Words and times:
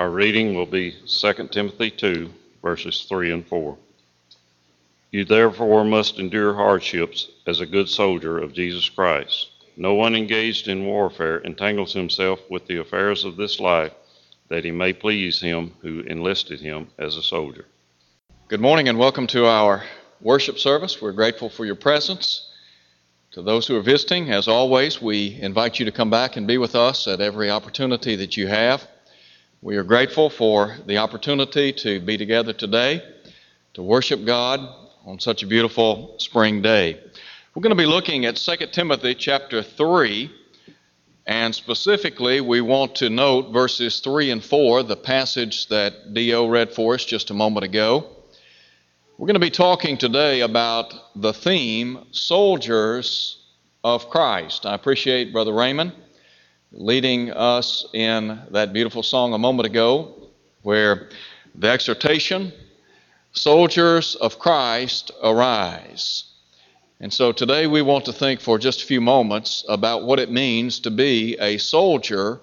Our 0.00 0.08
reading 0.08 0.54
will 0.54 0.64
be 0.64 0.92
2 0.92 1.48
Timothy 1.48 1.90
2, 1.90 2.30
verses 2.62 3.04
3 3.06 3.32
and 3.32 3.46
4. 3.46 3.76
You 5.10 5.26
therefore 5.26 5.84
must 5.84 6.18
endure 6.18 6.54
hardships 6.54 7.28
as 7.46 7.60
a 7.60 7.66
good 7.66 7.86
soldier 7.86 8.38
of 8.38 8.54
Jesus 8.54 8.88
Christ. 8.88 9.50
No 9.76 9.92
one 9.92 10.16
engaged 10.16 10.68
in 10.68 10.86
warfare 10.86 11.40
entangles 11.40 11.92
himself 11.92 12.40
with 12.48 12.66
the 12.66 12.78
affairs 12.78 13.26
of 13.26 13.36
this 13.36 13.60
life, 13.60 13.92
that 14.48 14.64
he 14.64 14.70
may 14.70 14.94
please 14.94 15.38
him 15.38 15.74
who 15.82 16.00
enlisted 16.00 16.60
him 16.60 16.88
as 16.98 17.18
a 17.18 17.22
soldier. 17.22 17.66
Good 18.48 18.62
morning 18.62 18.88
and 18.88 18.98
welcome 18.98 19.26
to 19.26 19.44
our 19.44 19.84
worship 20.22 20.58
service. 20.58 21.02
We're 21.02 21.12
grateful 21.12 21.50
for 21.50 21.66
your 21.66 21.74
presence. 21.74 22.48
To 23.32 23.42
those 23.42 23.66
who 23.66 23.76
are 23.76 23.82
visiting, 23.82 24.30
as 24.30 24.48
always, 24.48 25.02
we 25.02 25.38
invite 25.42 25.78
you 25.78 25.84
to 25.84 25.92
come 25.92 26.08
back 26.08 26.38
and 26.38 26.46
be 26.46 26.56
with 26.56 26.74
us 26.74 27.06
at 27.06 27.20
every 27.20 27.50
opportunity 27.50 28.16
that 28.16 28.38
you 28.38 28.46
have. 28.46 28.88
We 29.62 29.76
are 29.76 29.84
grateful 29.84 30.30
for 30.30 30.74
the 30.86 30.96
opportunity 30.96 31.70
to 31.70 32.00
be 32.00 32.16
together 32.16 32.54
today 32.54 33.02
to 33.74 33.82
worship 33.82 34.24
God 34.24 34.58
on 35.04 35.20
such 35.20 35.42
a 35.42 35.46
beautiful 35.46 36.14
spring 36.16 36.62
day. 36.62 36.98
We're 37.54 37.60
going 37.60 37.76
to 37.76 37.82
be 37.82 37.84
looking 37.84 38.24
at 38.24 38.36
2 38.36 38.68
Timothy 38.72 39.14
chapter 39.14 39.62
3, 39.62 40.30
and 41.26 41.54
specifically 41.54 42.40
we 42.40 42.62
want 42.62 42.94
to 42.96 43.10
note 43.10 43.52
verses 43.52 44.00
3 44.00 44.30
and 44.30 44.42
4, 44.42 44.84
the 44.84 44.96
passage 44.96 45.66
that 45.66 46.14
Dio 46.14 46.46
read 46.48 46.72
for 46.72 46.94
us 46.94 47.04
just 47.04 47.28
a 47.28 47.34
moment 47.34 47.64
ago. 47.64 48.08
We're 49.18 49.26
going 49.26 49.34
to 49.34 49.40
be 49.40 49.50
talking 49.50 49.98
today 49.98 50.40
about 50.40 50.94
the 51.14 51.34
theme 51.34 52.06
Soldiers 52.12 53.44
of 53.84 54.08
Christ. 54.08 54.64
I 54.64 54.74
appreciate 54.74 55.34
Brother 55.34 55.52
Raymond 55.52 55.92
leading 56.72 57.30
us 57.30 57.86
in 57.92 58.40
that 58.50 58.72
beautiful 58.72 59.02
song 59.02 59.34
a 59.34 59.38
moment 59.38 59.66
ago, 59.66 60.28
where 60.62 61.08
the 61.54 61.68
exhortation, 61.68 62.52
Soldiers 63.32 64.16
of 64.16 64.38
Christ, 64.38 65.10
arise. 65.22 66.24
And 67.00 67.12
so 67.12 67.32
today 67.32 67.66
we 67.66 67.82
want 67.82 68.04
to 68.06 68.12
think 68.12 68.40
for 68.40 68.58
just 68.58 68.82
a 68.82 68.86
few 68.86 69.00
moments 69.00 69.64
about 69.68 70.04
what 70.04 70.18
it 70.18 70.30
means 70.30 70.80
to 70.80 70.90
be 70.90 71.36
a 71.38 71.58
soldier 71.58 72.40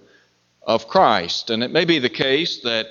of 0.63 0.87
Christ. 0.87 1.49
And 1.49 1.63
it 1.63 1.71
may 1.71 1.85
be 1.85 1.99
the 1.99 2.09
case 2.09 2.61
that 2.61 2.87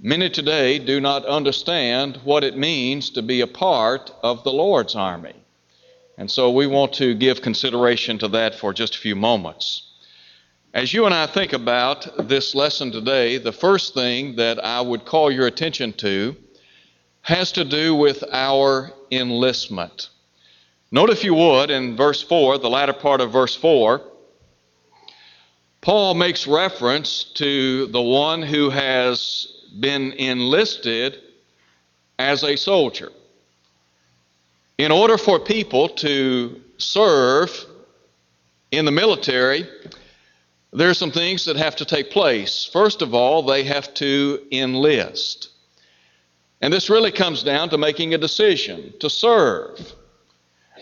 Many 0.00 0.30
today 0.30 0.78
do 0.78 1.00
not 1.00 1.26
understand 1.26 2.20
what 2.22 2.44
it 2.44 2.56
means 2.56 3.10
to 3.10 3.20
be 3.20 3.40
a 3.40 3.48
part 3.48 4.12
of 4.22 4.44
the 4.44 4.52
Lord's 4.52 4.94
army. 4.94 5.34
And 6.16 6.30
so 6.30 6.52
we 6.52 6.68
want 6.68 6.92
to 6.94 7.14
give 7.14 7.42
consideration 7.42 8.16
to 8.18 8.28
that 8.28 8.54
for 8.54 8.72
just 8.72 8.94
a 8.94 8.98
few 8.98 9.16
moments. 9.16 9.90
As 10.78 10.94
you 10.94 11.06
and 11.06 11.12
I 11.12 11.26
think 11.26 11.54
about 11.54 12.28
this 12.28 12.54
lesson 12.54 12.92
today, 12.92 13.38
the 13.38 13.50
first 13.50 13.94
thing 13.94 14.36
that 14.36 14.64
I 14.64 14.80
would 14.80 15.04
call 15.04 15.28
your 15.28 15.48
attention 15.48 15.92
to 15.94 16.36
has 17.22 17.50
to 17.50 17.64
do 17.64 17.96
with 17.96 18.22
our 18.30 18.92
enlistment. 19.10 20.10
Note, 20.92 21.10
if 21.10 21.24
you 21.24 21.34
would, 21.34 21.72
in 21.72 21.96
verse 21.96 22.22
4, 22.22 22.58
the 22.58 22.70
latter 22.70 22.92
part 22.92 23.20
of 23.20 23.32
verse 23.32 23.56
4, 23.56 24.02
Paul 25.80 26.14
makes 26.14 26.46
reference 26.46 27.24
to 27.34 27.86
the 27.86 28.00
one 28.00 28.40
who 28.40 28.70
has 28.70 29.48
been 29.80 30.12
enlisted 30.12 31.18
as 32.20 32.44
a 32.44 32.54
soldier. 32.54 33.10
In 34.78 34.92
order 34.92 35.18
for 35.18 35.40
people 35.40 35.88
to 35.88 36.62
serve 36.76 37.66
in 38.70 38.84
the 38.84 38.92
military, 38.92 39.66
there 40.72 40.90
are 40.90 40.94
some 40.94 41.10
things 41.10 41.44
that 41.46 41.56
have 41.56 41.76
to 41.76 41.84
take 41.84 42.10
place. 42.10 42.68
First 42.70 43.00
of 43.02 43.14
all, 43.14 43.42
they 43.42 43.64
have 43.64 43.94
to 43.94 44.46
enlist. 44.52 45.50
And 46.60 46.72
this 46.72 46.90
really 46.90 47.12
comes 47.12 47.42
down 47.42 47.70
to 47.70 47.78
making 47.78 48.14
a 48.14 48.18
decision 48.18 48.92
to 49.00 49.08
serve. 49.08 49.94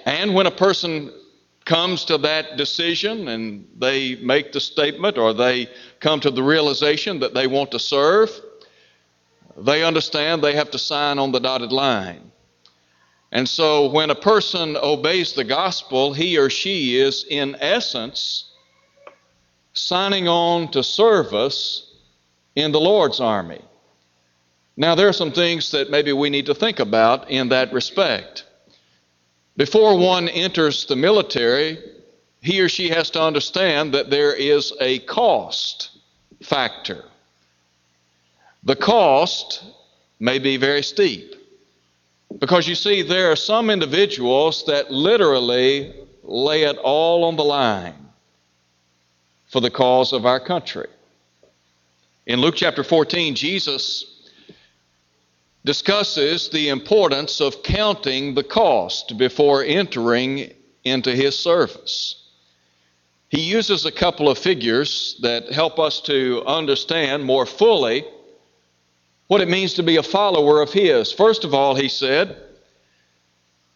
And 0.05 0.35
when 0.35 0.47
a 0.47 0.51
person 0.51 1.13
comes 1.65 2.05
to 2.07 2.19
that 2.19 2.57
decision 2.57 3.29
and 3.29 3.67
they 3.77 4.17
make 4.17 4.53
the 4.53 4.61
statement 4.61 5.19
or 5.19 5.35
they 5.35 5.69
come 6.01 6.21
to 6.21 6.31
the 6.31 6.43
realization 6.43 7.21
that 7.21 7.35
they 7.35 7.47
want 7.47 7.71
to 7.73 7.79
serve, 7.79 8.31
they 9.57 9.83
understand 9.85 10.43
they 10.43 10.55
have 10.55 10.71
to 10.71 10.79
sign 10.79 11.19
on 11.19 11.33
the 11.33 11.41
dotted 11.41 11.73
line. 11.73 12.31
And 13.33 13.49
so 13.49 13.91
when 13.91 14.11
a 14.11 14.15
person 14.15 14.77
obeys 14.77 15.33
the 15.33 15.45
gospel, 15.45 16.13
he 16.13 16.39
or 16.39 16.49
she 16.49 16.99
is, 16.99 17.25
in 17.29 17.57
essence, 17.61 18.46
signing 19.77 20.27
on 20.27 20.71
to 20.73 20.83
service 20.83 21.93
in 22.55 22.73
the 22.73 22.81
Lord's 22.81 23.21
army. 23.21 23.61
Now, 24.77 24.95
there 24.95 25.09
are 25.09 25.13
some 25.13 25.33
things 25.33 25.71
that 25.71 25.91
maybe 25.91 26.13
we 26.13 26.31
need 26.31 26.47
to 26.47 26.55
think 26.55 26.81
about 26.81 27.31
in 27.31 27.51
that 27.51 27.73
respect. 27.73 28.45
Before 29.57 29.99
one 29.99 30.29
enters 30.29 30.87
the 30.87 30.97
military, 30.97 31.79
he 32.43 32.61
or 32.61 32.69
she 32.69 32.89
has 32.89 33.11
to 33.11 33.23
understand 33.23 33.95
that 33.95 34.11
there 34.11 34.35
is 34.35 34.73
a 34.81 34.99
cost 35.01 35.91
factor. 36.43 37.05
The 38.65 38.77
cost 38.77 39.65
may 40.21 40.39
be 40.39 40.57
very 40.57 40.83
steep. 40.83 41.35
Because 42.39 42.67
you 42.69 42.75
see, 42.75 43.03
there 43.03 43.31
are 43.31 43.37
some 43.37 43.71
individuals 43.71 44.65
that 44.67 44.91
literally 44.91 45.95
lay 46.23 46.65
it 46.65 46.77
all 46.79 47.25
on 47.25 47.37
the 47.37 47.45
line 47.45 48.06
for 49.57 49.61
the 49.61 49.71
cause 49.71 50.13
of 50.13 50.27
our 50.27 50.39
country. 50.39 50.87
In 52.27 52.43
Luke 52.43 52.57
chapter 52.57 52.85
14, 52.85 53.35
Jesus 53.35 54.05
discusses 55.65 56.51
the 56.51 56.69
importance 56.69 57.41
of 57.41 57.63
counting 57.63 58.35
the 58.35 58.45
cost 58.45 59.17
before 59.17 59.65
entering 59.65 60.53
into 60.85 61.11
his 61.17 61.39
service. 61.39 62.23
He 63.31 63.41
uses 63.41 63.87
a 63.87 63.91
couple 63.91 64.29
of 64.29 64.37
figures 64.37 65.19
that 65.23 65.51
help 65.51 65.79
us 65.79 66.03
to 66.03 66.43
understand 66.47 67.25
more 67.25 67.47
fully 67.47 68.05
what 69.29 69.41
it 69.41 69.49
means 69.49 69.73
to 69.73 69.83
be 69.83 69.97
a 69.97 70.03
follower 70.03 70.61
of 70.61 70.71
His. 70.71 71.13
First 71.13 71.45
of 71.45 71.55
all, 71.55 71.75
he 71.75 71.89
said, 71.89 72.37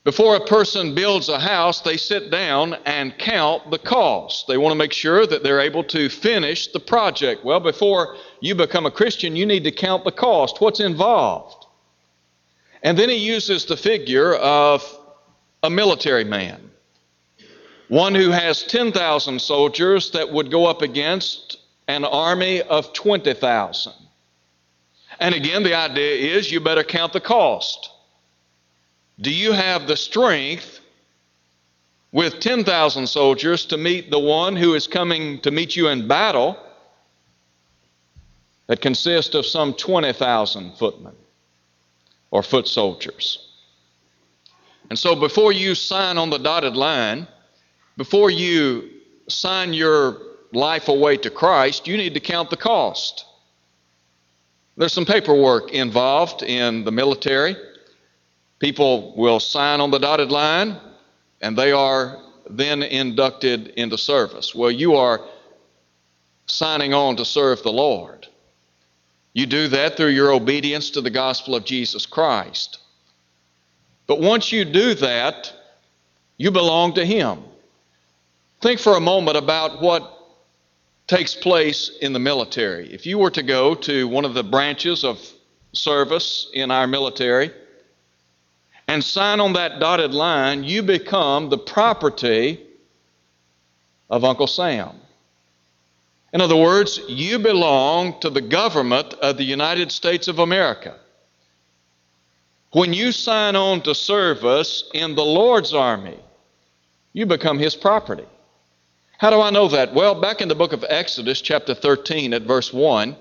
before 0.03 0.37
a 0.37 0.47
person 0.47 0.95
builds 0.95 1.29
a 1.29 1.39
house, 1.39 1.83
they 1.83 1.99
sit 1.99 2.31
down 2.31 2.75
and 2.87 3.17
count 3.19 3.71
the 3.71 3.79
cost. 3.79 4.47
They 4.47 4.57
want 4.57 4.73
to 4.73 4.79
make 4.79 4.95
sure 4.95 5.27
that 5.27 5.43
they're 5.43 5.61
able 5.61 5.85
to 5.85 6.09
finish 6.09 6.69
the 6.69 6.81
project. 6.81 7.45
Well, 7.45 7.61
before 7.61 8.17
you 8.41 8.55
become 8.55 8.87
a 8.87 8.91
Christian, 8.91 9.37
you 9.37 9.45
need 9.45 9.65
to 9.65 9.71
count 9.71 10.05
the 10.05 10.13
cost, 10.13 10.61
what's 10.61 10.81
involved. 10.81 11.67
And 12.83 12.99
then 12.99 13.11
he 13.11 13.17
uses 13.17 13.67
the 13.67 13.77
figure 13.77 14.37
of 14.37 14.83
a 15.63 15.69
military 15.69 16.25
man, 16.25 16.71
one 17.89 18.15
who 18.15 18.31
has 18.31 18.65
10,000 18.65 19.39
soldiers 19.39 20.13
that 20.13 20.33
would 20.33 20.51
go 20.51 20.65
up 20.65 20.81
against 20.81 21.59
an 21.89 22.07
army 22.07 22.63
of 22.63 22.95
20,000. 22.95 23.93
And 25.19 25.35
again, 25.35 25.63
the 25.63 25.75
idea 25.75 26.37
is 26.37 26.51
you 26.51 26.61
better 26.61 26.85
count 26.85 27.13
the 27.13 27.21
cost. 27.21 27.90
Do 29.21 29.31
you 29.31 29.53
have 29.53 29.87
the 29.87 29.97
strength 29.97 30.81
with 32.13 32.41
10,000 32.41 33.07
soldiers 33.07 33.67
to 33.67 33.77
meet 33.77 34.11
the 34.11 34.19
one 34.19 34.57
who 34.57 34.75
is 34.75 34.87
coming 34.87 35.41
to 35.41 35.51
meet 35.51 35.77
you 35.77 35.89
in 35.89 36.09
battle 36.09 36.59
that 38.67 38.81
consists 38.81 39.35
of 39.35 39.45
some 39.45 39.75
20,000 39.75 40.73
footmen 40.77 41.15
or 42.31 42.43
foot 42.43 42.67
soldiers? 42.67 43.47
And 44.89 44.99
so 44.99 45.15
before 45.15 45.53
you 45.53 45.75
sign 45.75 46.19
on 46.19 46.31
the 46.31 46.39
dotted 46.39 46.75
line, 46.75 47.29
before 47.97 48.31
you 48.31 48.89
sign 49.29 49.75
your 49.75 50.17
life 50.53 50.89
away 50.89 51.17
to 51.19 51.31
Christ, 51.31 51.87
you 51.87 51.97
need 51.97 52.15
to 52.15 52.21
count 52.21 52.51
the 52.51 52.57
cost. 52.57 53.27
There's 54.77 54.93
some 54.93 55.05
paperwork 55.05 55.73
involved 55.73 56.43
in 56.43 56.85
the 56.85 56.91
military. 56.91 57.55
People 58.61 59.15
will 59.17 59.41
sign 59.41 59.81
on 59.81 59.91
the 59.91 59.99
dotted 59.99 60.31
line 60.31 60.77
and 61.41 61.57
they 61.57 61.73
are 61.73 62.21
then 62.49 62.83
inducted 62.83 63.69
into 63.69 63.97
service. 63.97 64.55
Well, 64.55 64.71
you 64.71 64.95
are 64.97 65.27
signing 66.47 66.93
on 66.93 67.17
to 67.17 67.25
serve 67.25 67.63
the 67.63 67.73
Lord. 67.73 68.27
You 69.33 69.47
do 69.47 69.69
that 69.69 69.97
through 69.97 70.09
your 70.09 70.33
obedience 70.33 70.91
to 70.91 71.01
the 71.01 71.11
gospel 71.11 71.55
of 71.55 71.65
Jesus 71.65 72.05
Christ. 72.05 72.79
But 74.07 74.21
once 74.21 74.53
you 74.53 74.65
do 74.65 74.95
that, 74.95 75.53
you 76.37 76.51
belong 76.51 76.95
to 76.95 77.05
Him. 77.05 77.39
Think 78.61 78.81
for 78.81 78.97
a 78.97 79.01
moment 79.01 79.37
about 79.37 79.81
what 79.81 80.19
takes 81.07 81.35
place 81.35 81.97
in 82.03 82.13
the 82.13 82.19
military. 82.19 82.93
If 82.93 83.07
you 83.07 83.19
were 83.19 83.31
to 83.31 83.43
go 83.43 83.75
to 83.77 84.07
one 84.09 84.25
of 84.25 84.35
the 84.35 84.45
branches 84.45 85.05
of 85.05 85.19
service 85.73 86.51
in 86.53 86.71
our 86.71 86.87
military 86.87 87.53
and 88.91 89.05
sign 89.05 89.39
on 89.39 89.53
that 89.53 89.79
dotted 89.79 90.13
line, 90.13 90.65
you 90.65 90.83
become 90.83 91.49
the 91.49 91.57
property 91.57 92.61
of 94.11 94.25
Uncle 94.25 94.49
Sam. 94.49 94.91
In 96.33 96.41
other 96.41 96.57
words, 96.57 97.01
you 97.09 97.39
belong 97.39 98.19
to 98.19 98.31
the 98.31 98.41
government 98.41 99.15
of 99.23 99.37
the 99.37 99.45
United 99.45 99.93
States 99.93 100.27
of 100.27 100.41
America. 100.41 100.99
When 102.73 102.93
you 102.93 103.13
sign 103.13 103.55
on 103.55 103.81
to 103.83 103.95
service 103.95 104.83
in 104.93 105.15
the 105.15 105.25
Lord's 105.25 105.73
army, 105.73 106.19
you 107.13 107.27
become 107.27 107.61
His 107.61 107.77
property. 107.77 108.27
How 109.19 109.31
do 109.31 109.41
I 109.41 109.51
know 109.51 109.69
that? 109.69 109.95
Well, 109.95 110.21
back 110.21 110.41
in 110.41 110.49
the 110.49 110.57
book 110.57 110.73
of 110.73 110.85
Exodus, 110.89 111.41
chapter 111.41 111.77
13, 111.77 112.35
at 112.35 112.43
verse 112.43 112.73
1, 112.73 113.15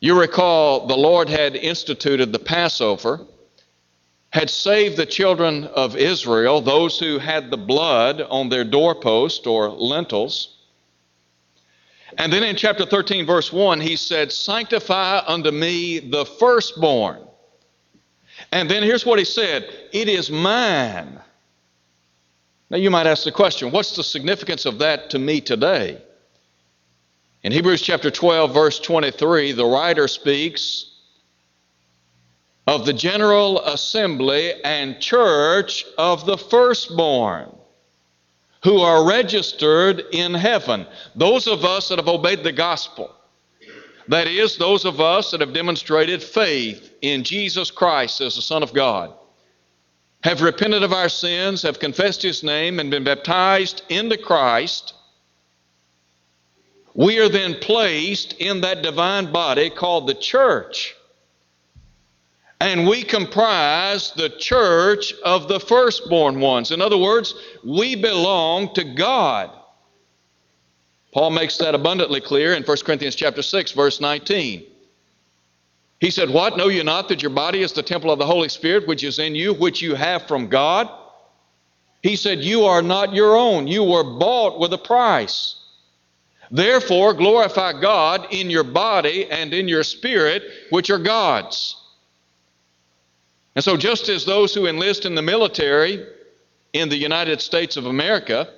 you 0.00 0.18
recall 0.18 0.86
the 0.86 0.96
Lord 0.96 1.28
had 1.28 1.54
instituted 1.54 2.32
the 2.32 2.38
Passover, 2.38 3.20
had 4.30 4.50
saved 4.50 4.96
the 4.96 5.06
children 5.06 5.64
of 5.64 5.96
Israel, 5.96 6.60
those 6.60 6.98
who 6.98 7.18
had 7.18 7.50
the 7.50 7.56
blood 7.56 8.20
on 8.20 8.48
their 8.48 8.64
doorpost 8.64 9.46
or 9.46 9.68
lintels. 9.68 10.56
And 12.18 12.32
then 12.32 12.42
in 12.42 12.56
chapter 12.56 12.86
13, 12.86 13.26
verse 13.26 13.52
1, 13.52 13.80
he 13.80 13.96
said, 13.96 14.32
Sanctify 14.32 15.22
unto 15.26 15.50
me 15.50 15.98
the 15.98 16.24
firstborn. 16.24 17.20
And 18.52 18.70
then 18.70 18.82
here's 18.82 19.06
what 19.06 19.18
he 19.18 19.24
said 19.24 19.68
It 19.92 20.08
is 20.08 20.30
mine. 20.30 21.20
Now 22.68 22.78
you 22.78 22.90
might 22.90 23.06
ask 23.06 23.24
the 23.24 23.32
question 23.32 23.70
what's 23.70 23.94
the 23.96 24.02
significance 24.02 24.66
of 24.66 24.78
that 24.78 25.10
to 25.10 25.18
me 25.18 25.40
today? 25.40 26.02
In 27.42 27.52
Hebrews 27.52 27.82
chapter 27.82 28.10
12, 28.10 28.52
verse 28.52 28.80
23, 28.80 29.52
the 29.52 29.64
writer 29.64 30.08
speaks 30.08 30.95
of 32.66 32.84
the 32.84 32.92
general 32.92 33.60
assembly 33.62 34.52
and 34.64 35.00
church 35.00 35.84
of 35.96 36.26
the 36.26 36.36
firstborn 36.36 37.52
who 38.64 38.78
are 38.80 39.06
registered 39.06 40.02
in 40.10 40.34
heaven. 40.34 40.84
Those 41.14 41.46
of 41.46 41.64
us 41.64 41.88
that 41.88 41.98
have 41.98 42.08
obeyed 42.08 42.42
the 42.42 42.50
gospel. 42.50 43.14
That 44.08 44.26
is, 44.26 44.56
those 44.56 44.84
of 44.84 45.00
us 45.00 45.30
that 45.30 45.40
have 45.40 45.52
demonstrated 45.52 46.22
faith 46.22 46.92
in 47.00 47.22
Jesus 47.22 47.70
Christ 47.70 48.20
as 48.20 48.34
the 48.34 48.42
Son 48.42 48.64
of 48.64 48.72
God, 48.72 49.12
have 50.22 50.42
repented 50.42 50.82
of 50.82 50.92
our 50.92 51.08
sins, 51.08 51.62
have 51.62 51.78
confessed 51.78 52.22
His 52.22 52.42
name, 52.42 52.80
and 52.80 52.90
been 52.90 53.04
baptized 53.04 53.82
into 53.88 54.16
Christ, 54.16 54.94
we 56.94 57.20
are 57.20 57.28
then 57.28 57.54
placed 57.60 58.32
in 58.34 58.62
that 58.62 58.82
divine 58.82 59.30
body 59.30 59.70
called 59.70 60.08
the 60.08 60.14
church. 60.14 60.95
And 62.60 62.88
we 62.88 63.02
comprise 63.02 64.12
the 64.12 64.30
church 64.30 65.12
of 65.24 65.46
the 65.46 65.60
firstborn 65.60 66.40
ones. 66.40 66.70
In 66.70 66.80
other 66.80 66.96
words, 66.96 67.34
we 67.62 67.94
belong 67.96 68.72
to 68.74 68.84
God. 68.84 69.50
Paul 71.12 71.30
makes 71.30 71.58
that 71.58 71.74
abundantly 71.74 72.20
clear 72.20 72.54
in 72.54 72.62
1 72.62 72.76
Corinthians 72.84 73.14
chapter 73.14 73.42
6 73.42 73.72
verse 73.72 74.00
19. 74.00 74.64
He 75.98 76.10
said, 76.10 76.28
"What 76.28 76.56
know 76.56 76.68
you 76.68 76.84
not 76.84 77.08
that 77.08 77.22
your 77.22 77.30
body 77.30 77.62
is 77.62 77.72
the 77.72 77.82
temple 77.82 78.10
of 78.10 78.18
the 78.18 78.26
Holy 78.26 78.50
Spirit 78.50 78.86
which 78.86 79.02
is 79.02 79.18
in 79.18 79.34
you, 79.34 79.54
which 79.54 79.80
you 79.80 79.94
have 79.94 80.28
from 80.28 80.48
God?" 80.48 80.90
He 82.02 82.16
said, 82.16 82.44
"You 82.44 82.66
are 82.66 82.82
not 82.82 83.14
your 83.14 83.36
own; 83.36 83.66
you 83.66 83.82
were 83.82 84.04
bought 84.04 84.58
with 84.58 84.72
a 84.72 84.78
price. 84.78 85.56
Therefore 86.50 87.14
glorify 87.14 87.72
God 87.72 88.28
in 88.30 88.50
your 88.50 88.64
body 88.64 89.26
and 89.30 89.52
in 89.54 89.68
your 89.68 89.84
spirit, 89.84 90.42
which 90.70 90.90
are 90.90 90.98
God's." 90.98 91.76
And 93.56 93.64
so 93.64 93.76
just 93.76 94.08
as 94.08 94.24
those 94.24 94.54
who 94.54 94.66
enlist 94.66 95.06
in 95.06 95.14
the 95.14 95.22
military 95.22 96.06
in 96.74 96.88
the 96.88 96.96
United 96.96 97.40
States 97.40 97.76
of 97.76 97.86
America 97.86 98.48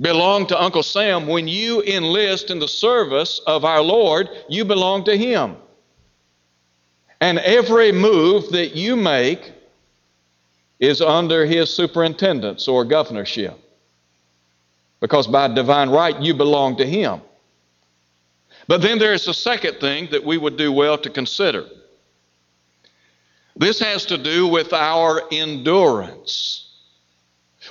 belong 0.00 0.46
to 0.48 0.60
Uncle 0.60 0.82
Sam. 0.82 1.26
When 1.26 1.48
you 1.48 1.82
enlist 1.82 2.50
in 2.50 2.58
the 2.58 2.68
service 2.68 3.40
of 3.46 3.64
our 3.64 3.80
Lord, 3.80 4.28
you 4.48 4.64
belong 4.64 5.04
to 5.04 5.16
Him. 5.16 5.56
And 7.20 7.38
every 7.38 7.92
move 7.92 8.50
that 8.50 8.74
you 8.74 8.96
make 8.96 9.52
is 10.78 11.00
under 11.00 11.46
His 11.46 11.74
superintendence 11.74 12.68
or 12.68 12.84
governorship. 12.84 13.58
Because 15.00 15.26
by 15.26 15.48
divine 15.48 15.90
right, 15.90 16.20
you 16.20 16.34
belong 16.34 16.76
to 16.76 16.86
Him. 16.86 17.20
But 18.68 18.82
then 18.82 18.98
there's 18.98 19.26
a 19.28 19.34
second 19.34 19.78
thing 19.80 20.08
that 20.10 20.24
we 20.24 20.38
would 20.38 20.56
do 20.56 20.72
well 20.72 20.98
to 20.98 21.10
consider. 21.10 21.66
This 23.56 23.78
has 23.80 24.06
to 24.06 24.18
do 24.18 24.46
with 24.46 24.72
our 24.72 25.22
endurance. 25.30 26.70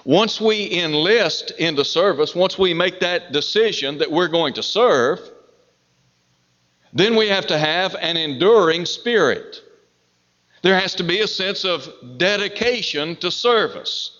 Once 0.06 0.40
we 0.40 0.72
enlist 0.82 1.52
into 1.52 1.84
service, 1.84 2.34
once 2.34 2.58
we 2.58 2.74
make 2.74 3.00
that 3.00 3.32
decision 3.32 3.98
that 3.98 4.12
we're 4.12 4.28
going 4.28 4.54
to 4.54 4.64
serve, 4.64 5.20
then 6.94 7.16
we 7.16 7.28
have 7.28 7.48
to 7.48 7.58
have 7.58 7.96
an 7.96 8.18
enduring 8.18 8.86
spirit. 8.86 9.62
There 10.62 10.80
has 10.80 10.96
to 10.96 11.04
be 11.04 11.22
a 11.22 11.28
sense 11.28 11.66
of 11.66 11.90
dedication 12.18 13.16
to 13.18 13.32
service. 13.32 14.18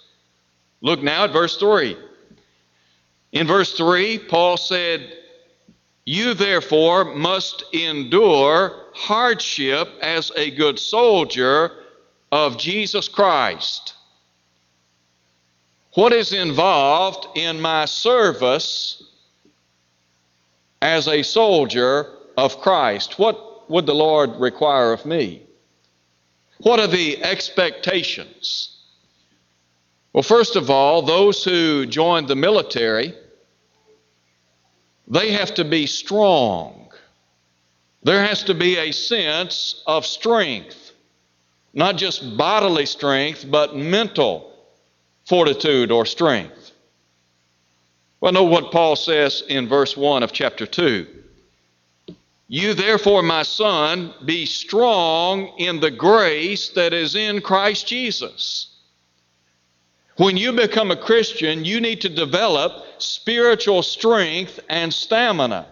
Look 0.82 1.04
now 1.04 1.26
at 1.26 1.32
verse 1.32 1.58
3. 1.58 1.96
In 3.32 3.48
verse 3.48 3.78
3, 3.78 4.20
Paul 4.20 4.58
said, 4.58 5.14
You 6.06 6.34
therefore 6.34 7.06
must 7.06 7.64
endure 7.74 8.76
hardship 8.94 9.88
as 10.02 10.32
a 10.36 10.52
good 10.52 10.80
soldier 10.80 11.72
of 12.32 12.58
Jesus 12.58 13.08
Christ. 13.08 13.94
What 15.94 16.14
is 16.14 16.34
involved 16.34 17.38
in 17.38 17.60
my 17.60 17.86
service 17.86 19.04
as 20.82 21.08
a 21.08 21.22
soldier 21.22 22.10
of 22.38 22.60
Christ? 22.62 23.20
What 23.20 23.70
would 23.70 23.86
the 23.86 23.96
Lord 23.96 24.32
require 24.38 24.94
of 24.94 25.06
me? 25.06 25.44
What 26.60 26.80
are 26.80 26.88
the 26.88 27.24
expectations? 27.24 28.78
Well, 30.14 30.24
first 30.24 30.56
of 30.56 30.70
all, 30.70 31.02
those 31.02 31.44
who 31.44 31.86
join 31.86 32.26
the 32.26 32.36
military, 32.36 33.14
they 35.12 35.34
have 35.34 35.54
to 35.56 35.66
be 35.66 35.86
strong. 35.86 36.90
There 38.02 38.24
has 38.24 38.44
to 38.46 38.56
be 38.56 38.78
a 38.78 38.92
sense 38.92 39.84
of 39.86 40.06
strength, 40.06 40.94
not 41.74 41.98
just 41.98 42.38
bodily 42.38 42.86
strength, 42.86 43.46
but 43.48 43.76
mental 43.76 44.56
fortitude 45.28 45.92
or 45.92 46.06
strength. 46.06 46.72
Well, 48.22 48.32
know 48.32 48.46
what 48.46 48.72
Paul 48.72 48.96
says 48.96 49.44
in 49.50 49.68
verse 49.68 49.98
1 49.98 50.24
of 50.24 50.32
chapter 50.32 50.66
2. 50.66 51.08
You 52.48 52.74
therefore, 52.74 53.22
my 53.22 53.44
son, 53.44 54.14
be 54.26 54.46
strong 54.46 55.58
in 55.58 55.80
the 55.80 55.92
grace 55.92 56.70
that 56.70 56.94
is 56.94 57.16
in 57.16 57.42
Christ 57.42 57.88
Jesus. 57.88 58.71
When 60.18 60.38
you 60.38 60.52
become 60.52 60.92
a 60.92 60.98
Christian, 60.98 61.66
you 61.66 61.80
need 61.80 62.02
to 62.02 62.10
develop 62.10 62.86
spiritual 62.98 63.82
strength 63.82 64.60
and 64.70 64.94
stamina. 64.94 65.66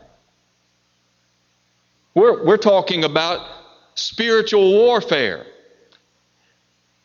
We're, 2.16 2.44
we're 2.46 2.58
talking 2.58 3.04
about 3.04 3.46
spiritual 3.96 4.72
warfare. 4.72 5.46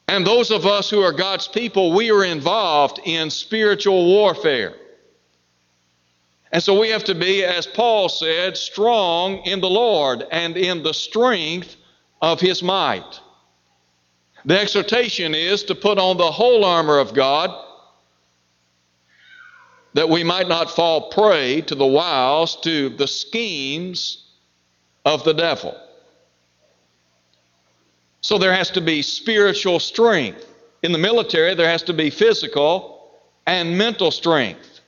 And 0.09 0.27
those 0.27 0.51
of 0.51 0.67
us 0.67 0.91
who 0.91 1.03
are 1.03 1.13
God's 1.13 1.49
people, 1.49 1.93
we 1.93 2.11
are 2.11 2.25
involved 2.25 3.01
in 3.05 3.31
spiritual 3.31 4.07
warfare. 4.07 4.75
And 6.53 6.63
so 6.63 6.79
we 6.79 6.91
have 6.91 7.05
to 7.05 7.17
be, 7.17 7.45
as 7.45 7.67
Paul 7.67 8.09
said, 8.09 8.57
strong 8.57 9.39
in 9.39 9.61
the 9.61 9.69
Lord 9.69 10.25
and 10.31 10.57
in 10.57 10.85
the 10.85 10.95
strength 10.95 11.77
of 12.23 12.41
his 12.41 12.63
might. 12.63 13.21
The 14.45 14.61
exhortation 14.61 15.35
is 15.35 15.65
to 15.65 15.75
put 15.75 15.99
on 15.99 16.19
the 16.19 16.31
whole 16.31 16.65
armor 16.65 16.99
of 16.99 17.15
God 17.15 17.51
that 19.95 20.09
we 20.09 20.25
might 20.25 20.49
not 20.49 20.71
fall 20.71 21.09
prey 21.09 21.61
to 21.63 21.75
the 21.75 21.87
wiles, 21.87 22.57
to 22.63 22.91
the 22.91 23.07
schemes 23.07 24.25
of 25.05 25.25
the 25.25 25.33
devil. 25.33 25.81
So 28.21 28.39
there 28.39 28.53
has 28.53 28.71
to 28.71 28.81
be 28.81 29.03
spiritual 29.03 29.79
strength. 29.79 30.47
In 30.83 30.93
the 30.93 30.99
military, 30.99 31.55
there 31.55 31.69
has 31.69 31.83
to 31.85 31.95
be 31.95 32.11
physical 32.11 33.13
and 33.47 33.79
mental 33.79 34.11
strength. 34.11 34.81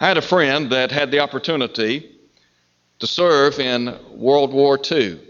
I 0.00 0.08
had 0.08 0.16
a 0.16 0.22
friend 0.22 0.70
that 0.72 0.90
had 0.90 1.10
the 1.10 1.20
opportunity 1.20 2.16
to 3.00 3.06
serve 3.06 3.58
in 3.58 3.96
World 4.12 4.52
War 4.52 4.78
II. 4.90 5.20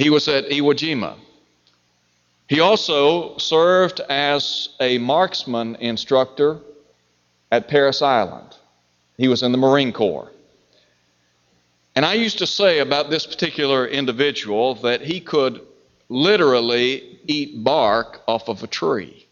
He 0.00 0.08
was 0.08 0.28
at 0.28 0.48
Iwo 0.48 0.72
Jima. 0.72 1.14
He 2.48 2.60
also 2.60 3.36
served 3.36 4.00
as 4.00 4.70
a 4.80 4.96
marksman 4.96 5.76
instructor 5.76 6.58
at 7.52 7.68
Parris 7.68 8.00
Island. 8.00 8.56
He 9.18 9.28
was 9.28 9.42
in 9.42 9.52
the 9.52 9.58
Marine 9.58 9.92
Corps. 9.92 10.32
And 11.94 12.06
I 12.06 12.14
used 12.14 12.38
to 12.38 12.46
say 12.46 12.78
about 12.78 13.10
this 13.10 13.26
particular 13.26 13.86
individual 13.86 14.76
that 14.76 15.02
he 15.02 15.20
could 15.20 15.60
literally 16.08 17.20
eat 17.26 17.62
bark 17.62 18.22
off 18.26 18.48
of 18.48 18.62
a 18.62 18.66
tree. 18.66 19.26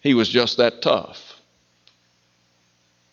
He 0.00 0.12
was 0.12 0.28
just 0.28 0.56
that 0.56 0.82
tough. 0.82 1.40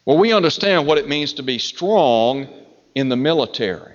Well, 0.03 0.17
we 0.17 0.33
understand 0.33 0.87
what 0.87 0.97
it 0.97 1.07
means 1.07 1.33
to 1.33 1.43
be 1.43 1.59
strong 1.59 2.47
in 2.95 3.09
the 3.09 3.15
military. 3.15 3.94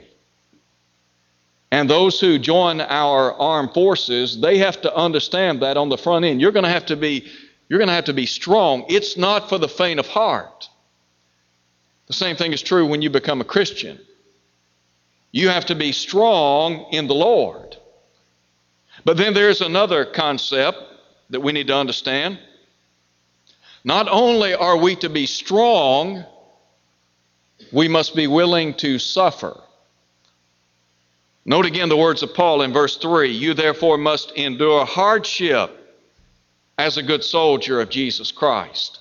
And 1.73 1.89
those 1.89 2.19
who 2.19 2.39
join 2.39 2.81
our 2.81 3.33
armed 3.35 3.73
forces, 3.75 4.41
they 4.41 4.59
have 4.59 4.81
to 4.83 4.95
understand 4.95 5.63
that 5.63 5.77
on 5.77 5.89
the 5.89 5.99
front 5.99 6.25
end. 6.25 6.41
You're 6.41 6.53
going 6.53 6.65
to 6.65 6.71
have 6.71 6.87
to 6.87 6.97
be 6.97 7.31
you're 7.69 7.79
going 7.79 7.89
to 7.89 7.95
have 7.95 8.07
to 8.07 8.13
be 8.13 8.27
strong. 8.27 8.85
It's 8.89 9.17
not 9.17 9.49
for 9.49 9.57
the 9.57 9.69
faint 9.69 10.01
of 10.01 10.09
heart. 10.09 10.69
The 12.09 12.13
same 12.13 12.35
thing 12.35 12.53
is 12.53 12.61
true 12.61 12.85
when 12.85 13.01
you 13.01 13.11
become 13.11 13.41
a 13.41 13.45
Christian. 13.45 14.01
You 15.31 15.51
have 15.51 15.67
to 15.67 15.77
be 15.77 15.93
strong 15.93 16.87
in 16.91 17.07
the 17.07 17.15
Lord. 17.15 17.77
But 19.05 19.17
then 19.17 19.35
there's 19.35 19.61
another 19.61 20.05
concept 20.05 20.79
that 21.31 21.41
we 21.41 21.53
need 21.53 21.69
to 21.69 21.77
understand. 21.77 22.41
Not 23.85 24.09
only 24.11 24.53
are 24.53 24.77
we 24.77 24.97
to 24.97 25.09
be 25.09 25.27
strong, 25.27 26.25
we 27.73 27.87
must 27.87 28.17
be 28.17 28.27
willing 28.27 28.75
to 28.79 28.99
suffer. 28.99 29.57
Note 31.45 31.67
again 31.67 31.89
the 31.89 31.97
words 31.97 32.23
of 32.23 32.35
Paul 32.35 32.63
in 32.63 32.73
verse 32.73 32.97
3 32.97 33.31
You 33.31 33.55
therefore 33.55 33.97
must 33.97 34.33
endure 34.33 34.85
hardship 34.85 35.77
as 36.79 36.97
a 36.97 37.03
good 37.03 37.25
soldier 37.25 37.81
of 37.81 37.91
Jesus 37.91 38.33
Christ. 38.33 39.01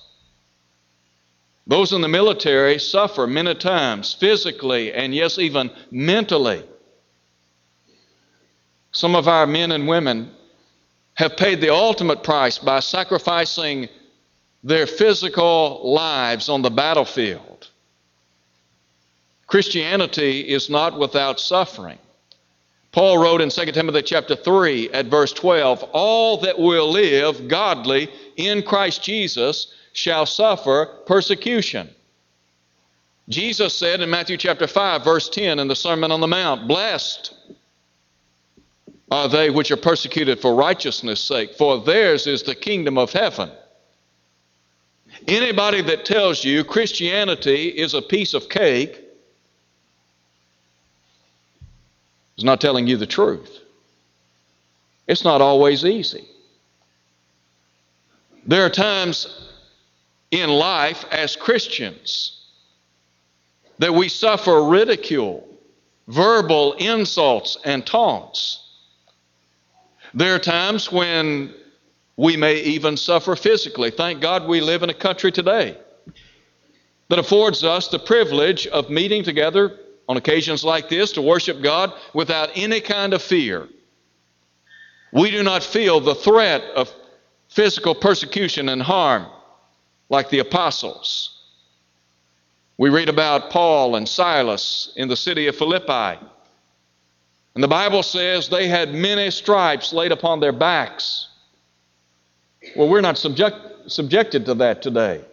Those 1.66 1.92
in 1.92 2.00
the 2.00 2.08
military 2.08 2.78
suffer 2.78 3.26
many 3.26 3.54
times, 3.54 4.14
physically 4.14 4.92
and 4.92 5.14
yes, 5.14 5.38
even 5.38 5.70
mentally. 5.90 6.64
Some 8.92 9.14
of 9.14 9.28
our 9.28 9.46
men 9.46 9.70
and 9.70 9.86
women 9.86 10.32
have 11.14 11.36
paid 11.36 11.60
the 11.60 11.72
ultimate 11.72 12.22
price 12.22 12.58
by 12.58 12.80
sacrificing 12.80 13.88
their 14.64 14.86
physical 14.86 15.92
lives 15.92 16.48
on 16.48 16.62
the 16.62 16.70
battlefield. 16.70 17.68
Christianity 19.46 20.40
is 20.40 20.70
not 20.70 20.98
without 20.98 21.38
suffering. 21.38 21.98
Paul 22.92 23.18
wrote 23.18 23.40
in 23.40 23.50
2 23.50 23.66
Timothy 23.66 24.02
chapter 24.02 24.34
3 24.34 24.90
at 24.90 25.06
verse 25.06 25.32
12, 25.32 25.84
all 25.92 26.38
that 26.38 26.58
will 26.58 26.90
live 26.90 27.46
godly 27.46 28.10
in 28.36 28.62
Christ 28.62 29.02
Jesus 29.02 29.72
shall 29.92 30.26
suffer 30.26 30.86
persecution. 31.06 31.88
Jesus 33.28 33.74
said 33.74 34.00
in 34.00 34.10
Matthew 34.10 34.36
chapter 34.36 34.66
5 34.66 35.04
verse 35.04 35.28
10 35.28 35.60
in 35.60 35.68
the 35.68 35.76
Sermon 35.76 36.10
on 36.10 36.20
the 36.20 36.26
Mount, 36.26 36.66
blessed 36.66 37.34
are 39.10 39.28
they 39.28 39.50
which 39.50 39.70
are 39.70 39.76
persecuted 39.76 40.40
for 40.40 40.54
righteousness' 40.54 41.20
sake, 41.20 41.54
for 41.54 41.80
theirs 41.80 42.26
is 42.26 42.42
the 42.42 42.54
kingdom 42.54 42.96
of 42.96 43.12
heaven. 43.12 43.50
Anybody 45.26 45.82
that 45.82 46.04
tells 46.04 46.44
you 46.44 46.64
Christianity 46.64 47.68
is 47.68 47.94
a 47.94 48.02
piece 48.02 48.34
of 48.34 48.48
cake 48.48 49.09
is 52.40 52.44
not 52.44 52.58
telling 52.58 52.86
you 52.86 52.96
the 52.96 53.06
truth. 53.06 53.58
It's 55.06 55.24
not 55.24 55.42
always 55.42 55.84
easy. 55.84 56.24
There 58.46 58.64
are 58.64 58.70
times 58.70 59.50
in 60.30 60.48
life 60.48 61.04
as 61.10 61.36
Christians 61.36 62.46
that 63.78 63.92
we 63.92 64.08
suffer 64.08 64.64
ridicule, 64.64 65.46
verbal 66.08 66.72
insults, 66.78 67.58
and 67.62 67.84
taunts. 67.84 68.66
There 70.14 70.34
are 70.34 70.38
times 70.38 70.90
when 70.90 71.52
we 72.16 72.38
may 72.38 72.58
even 72.62 72.96
suffer 72.96 73.36
physically. 73.36 73.90
Thank 73.90 74.22
God 74.22 74.48
we 74.48 74.62
live 74.62 74.82
in 74.82 74.88
a 74.88 74.94
country 74.94 75.30
today 75.30 75.76
that 77.08 77.18
affords 77.18 77.64
us 77.64 77.88
the 77.88 77.98
privilege 77.98 78.66
of 78.68 78.88
meeting 78.88 79.22
together 79.22 79.78
on 80.10 80.16
occasions 80.16 80.64
like 80.64 80.88
this 80.88 81.12
to 81.12 81.22
worship 81.22 81.62
God 81.62 81.92
without 82.12 82.50
any 82.56 82.80
kind 82.80 83.14
of 83.14 83.22
fear. 83.22 83.68
We 85.12 85.30
do 85.30 85.44
not 85.44 85.62
feel 85.62 86.00
the 86.00 86.16
threat 86.16 86.64
of 86.74 86.92
physical 87.48 87.94
persecution 87.94 88.70
and 88.70 88.82
harm 88.82 89.26
like 90.08 90.28
the 90.28 90.40
apostles. 90.40 91.44
We 92.76 92.90
read 92.90 93.08
about 93.08 93.50
Paul 93.50 93.94
and 93.94 94.08
Silas 94.08 94.92
in 94.96 95.06
the 95.06 95.16
city 95.16 95.46
of 95.46 95.54
Philippi. 95.54 96.18
And 97.54 97.62
the 97.62 97.68
Bible 97.68 98.02
says 98.02 98.48
they 98.48 98.66
had 98.66 98.92
many 98.92 99.30
stripes 99.30 99.92
laid 99.92 100.10
upon 100.10 100.40
their 100.40 100.50
backs. 100.50 101.28
Well, 102.74 102.88
we're 102.88 103.00
not 103.00 103.16
subject, 103.16 103.54
subjected 103.86 104.44
to 104.46 104.54
that 104.54 104.82
today. 104.82 105.24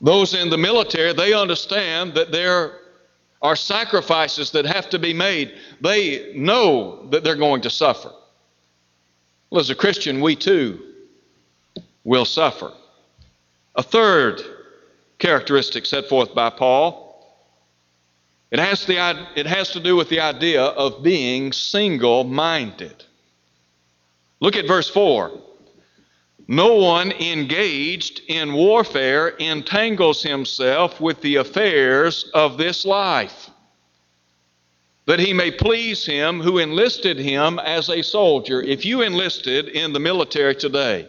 Those 0.00 0.32
in 0.32 0.48
the 0.48 0.56
military, 0.56 1.12
they 1.12 1.34
understand 1.34 2.14
that 2.14 2.32
there 2.32 2.78
are 3.42 3.56
sacrifices 3.56 4.52
that 4.52 4.64
have 4.64 4.88
to 4.90 4.98
be 4.98 5.12
made. 5.12 5.52
They 5.80 6.32
know 6.34 7.06
that 7.10 7.24
they're 7.24 7.36
going 7.36 7.62
to 7.62 7.70
suffer. 7.70 8.12
Well, 9.50 9.60
as 9.60 9.70
a 9.70 9.74
Christian, 9.74 10.20
we 10.20 10.36
too 10.36 10.80
will 12.04 12.24
suffer. 12.24 12.72
A 13.74 13.82
third 13.82 14.40
characteristic 15.18 15.86
set 15.86 16.08
forth 16.08 16.34
by 16.34 16.50
Paul 16.50 17.02
it 18.52 18.58
has, 18.58 18.84
the, 18.84 19.26
it 19.34 19.46
has 19.46 19.70
to 19.70 19.80
do 19.80 19.96
with 19.96 20.10
the 20.10 20.20
idea 20.20 20.62
of 20.62 21.02
being 21.02 21.52
single 21.52 22.22
minded. 22.22 23.02
Look 24.40 24.56
at 24.56 24.66
verse 24.66 24.90
4. 24.90 25.32
No 26.52 26.74
one 26.74 27.12
engaged 27.12 28.20
in 28.28 28.52
warfare 28.52 29.28
entangles 29.28 30.22
himself 30.22 31.00
with 31.00 31.18
the 31.22 31.36
affairs 31.36 32.30
of 32.34 32.58
this 32.58 32.84
life, 32.84 33.48
that 35.06 35.18
he 35.18 35.32
may 35.32 35.50
please 35.50 36.04
him 36.04 36.42
who 36.42 36.58
enlisted 36.58 37.18
him 37.18 37.58
as 37.58 37.88
a 37.88 38.02
soldier. 38.02 38.60
If 38.60 38.84
you 38.84 39.00
enlisted 39.00 39.68
in 39.68 39.94
the 39.94 39.98
military 39.98 40.54
today, 40.54 41.08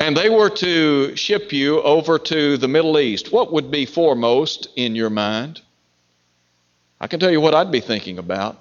and 0.00 0.16
they 0.16 0.28
were 0.28 0.50
to 0.50 1.14
ship 1.14 1.52
you 1.52 1.80
over 1.82 2.18
to 2.18 2.56
the 2.56 2.66
Middle 2.66 2.98
East, 2.98 3.30
what 3.30 3.52
would 3.52 3.70
be 3.70 3.86
foremost 3.86 4.66
in 4.74 4.96
your 4.96 5.10
mind? 5.10 5.60
I 7.00 7.06
can 7.06 7.20
tell 7.20 7.30
you 7.30 7.40
what 7.40 7.54
I'd 7.54 7.70
be 7.70 7.78
thinking 7.78 8.18
about. 8.18 8.58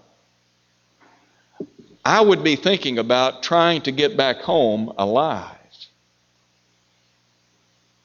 I 2.03 2.21
would 2.21 2.43
be 2.43 2.55
thinking 2.55 2.97
about 2.99 3.43
trying 3.43 3.81
to 3.83 3.91
get 3.91 4.17
back 4.17 4.37
home 4.37 4.93
alive. 4.97 5.55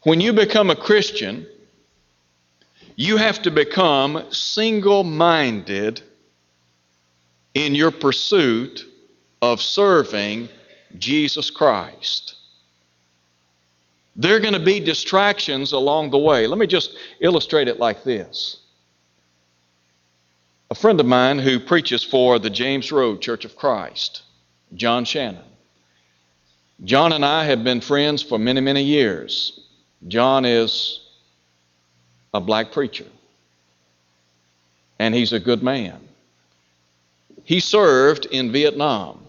When 0.03 0.21
you 0.21 0.33
become 0.33 0.71
a 0.71 0.77
Christian, 0.77 1.47
you 2.97 3.17
have 3.17 3.43
to 3.43 3.51
become 3.51 4.25
single 4.31 5.03
minded 5.03 6.03
in 7.55 7.75
your 7.75 7.91
pursuit 7.91 8.85
of 9.41 9.63
serving 9.63 10.49
Jesus 10.99 11.51
Christ. 11.51 12.37
There 14.17 14.37
are 14.37 14.41
going 14.41 14.55
to 14.55 14.61
be 14.61 14.79
distractions 14.79 15.73
along 15.73 16.11
the 16.11 16.19
way. 16.19 16.47
Let 16.47 16.59
me 16.59 16.67
just 16.67 16.97
illustrate 17.21 17.67
it 17.67 17.79
like 17.79 18.05
this. 18.05 18.59
A 20.75 20.77
friend 20.77 20.99
of 20.99 21.07
mine 21.07 21.39
who 21.39 21.61
preaches 21.61 22.03
for 22.03 22.41
the 22.41 22.51
James 22.51 22.91
Road 22.91 23.23
Church 23.23 23.45
of 23.45 23.55
Christ, 23.55 24.23
John 24.75 25.05
Shannon. 25.05 25.45
John 26.83 27.13
and 27.13 27.25
I 27.25 27.45
have 27.45 27.63
been 27.63 27.81
friends 27.81 28.25
for 28.25 28.41
many, 28.41 28.61
many 28.61 28.83
years. 28.83 29.61
John 30.09 30.45
is 30.45 31.01
a 32.35 32.41
black 32.41 32.73
preacher, 32.73 33.07
and 34.99 35.15
he's 35.15 35.33
a 35.33 35.39
good 35.39 35.63
man. 35.63 36.01
He 37.45 37.61
served 37.61 38.27
in 38.27 38.51
Vietnam. 38.51 39.21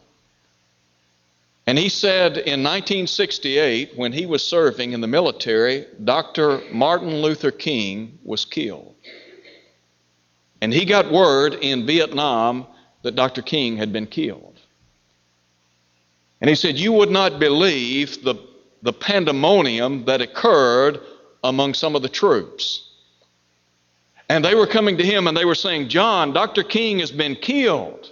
And 1.68 1.78
he 1.78 1.90
said 1.90 2.38
in 2.38 2.64
1968, 2.64 3.96
when 3.96 4.14
he 4.14 4.26
was 4.26 4.42
serving 4.42 4.94
in 4.94 5.02
the 5.02 5.08
military, 5.08 5.86
Dr. 6.04 6.64
Martin 6.72 7.22
Luther 7.22 7.52
King 7.52 8.18
was 8.24 8.46
killed. 8.46 8.96
And 10.62 10.74
he 10.74 10.86
got 10.86 11.12
word 11.12 11.56
in 11.56 11.86
Vietnam 11.86 12.66
that 13.04 13.16
Dr. 13.16 13.42
King 13.42 13.78
had 13.78 13.94
been 13.94 14.08
killed. 14.08 14.60
And 16.42 16.50
he 16.50 16.56
said, 16.56 16.78
You 16.78 16.92
would 16.94 17.12
not 17.12 17.40
believe 17.40 18.24
the, 18.24 18.36
the 18.82 18.94
pandemonium 18.94 20.06
that 20.06 20.22
occurred 20.22 21.00
among 21.44 21.74
some 21.74 21.96
of 21.96 22.02
the 22.02 22.10
troops. 22.10 22.90
And 24.28 24.44
they 24.44 24.56
were 24.56 24.68
coming 24.68 24.98
to 24.98 25.06
him 25.06 25.28
and 25.28 25.38
they 25.38 25.46
were 25.46 25.56
saying, 25.56 25.90
John, 25.90 26.34
Dr. 26.34 26.64
King 26.64 27.00
has 27.00 27.12
been 27.12 27.36
killed. 27.36 28.12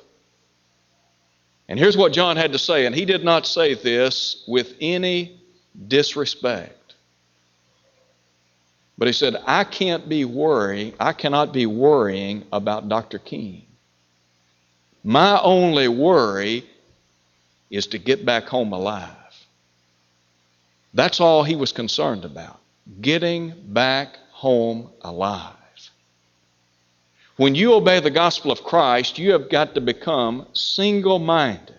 And 1.68 1.80
here's 1.80 1.98
what 1.98 2.14
John 2.14 2.38
had 2.38 2.52
to 2.52 2.60
say, 2.60 2.86
and 2.86 2.94
he 2.94 3.06
did 3.06 3.24
not 3.24 3.48
say 3.48 3.74
this 3.74 4.44
with 4.48 4.76
any 4.82 5.40
disrespect. 5.88 6.83
But 8.98 9.08
he 9.08 9.14
said, 9.14 9.36
I 9.46 9.64
can't 9.64 10.08
be 10.08 10.24
worrying, 10.26 10.94
I 11.00 11.14
cannot 11.14 11.52
be 11.52 11.66
worrying 11.66 12.46
about 12.52 12.90
Dr. 12.90 13.18
King. 13.18 13.66
My 15.04 15.40
only 15.42 15.88
worry 15.88 16.66
is 17.70 17.88
to 17.88 17.98
get 17.98 18.26
back 18.26 18.46
home 18.46 18.72
alive. 18.72 19.10
That's 20.94 21.20
all 21.20 21.44
he 21.44 21.56
was 21.56 21.72
concerned 21.72 22.24
about 22.24 22.60
getting 23.02 23.54
back 23.68 24.18
home 24.32 24.90
alive. 25.02 25.56
When 27.38 27.56
you 27.56 27.74
obey 27.74 28.00
the 28.00 28.12
gospel 28.12 28.52
of 28.52 28.64
Christ, 28.64 29.18
you 29.18 29.32
have 29.32 29.50
got 29.50 29.74
to 29.74 29.82
become 29.82 30.46
single 30.54 31.18
minded. 31.18 31.74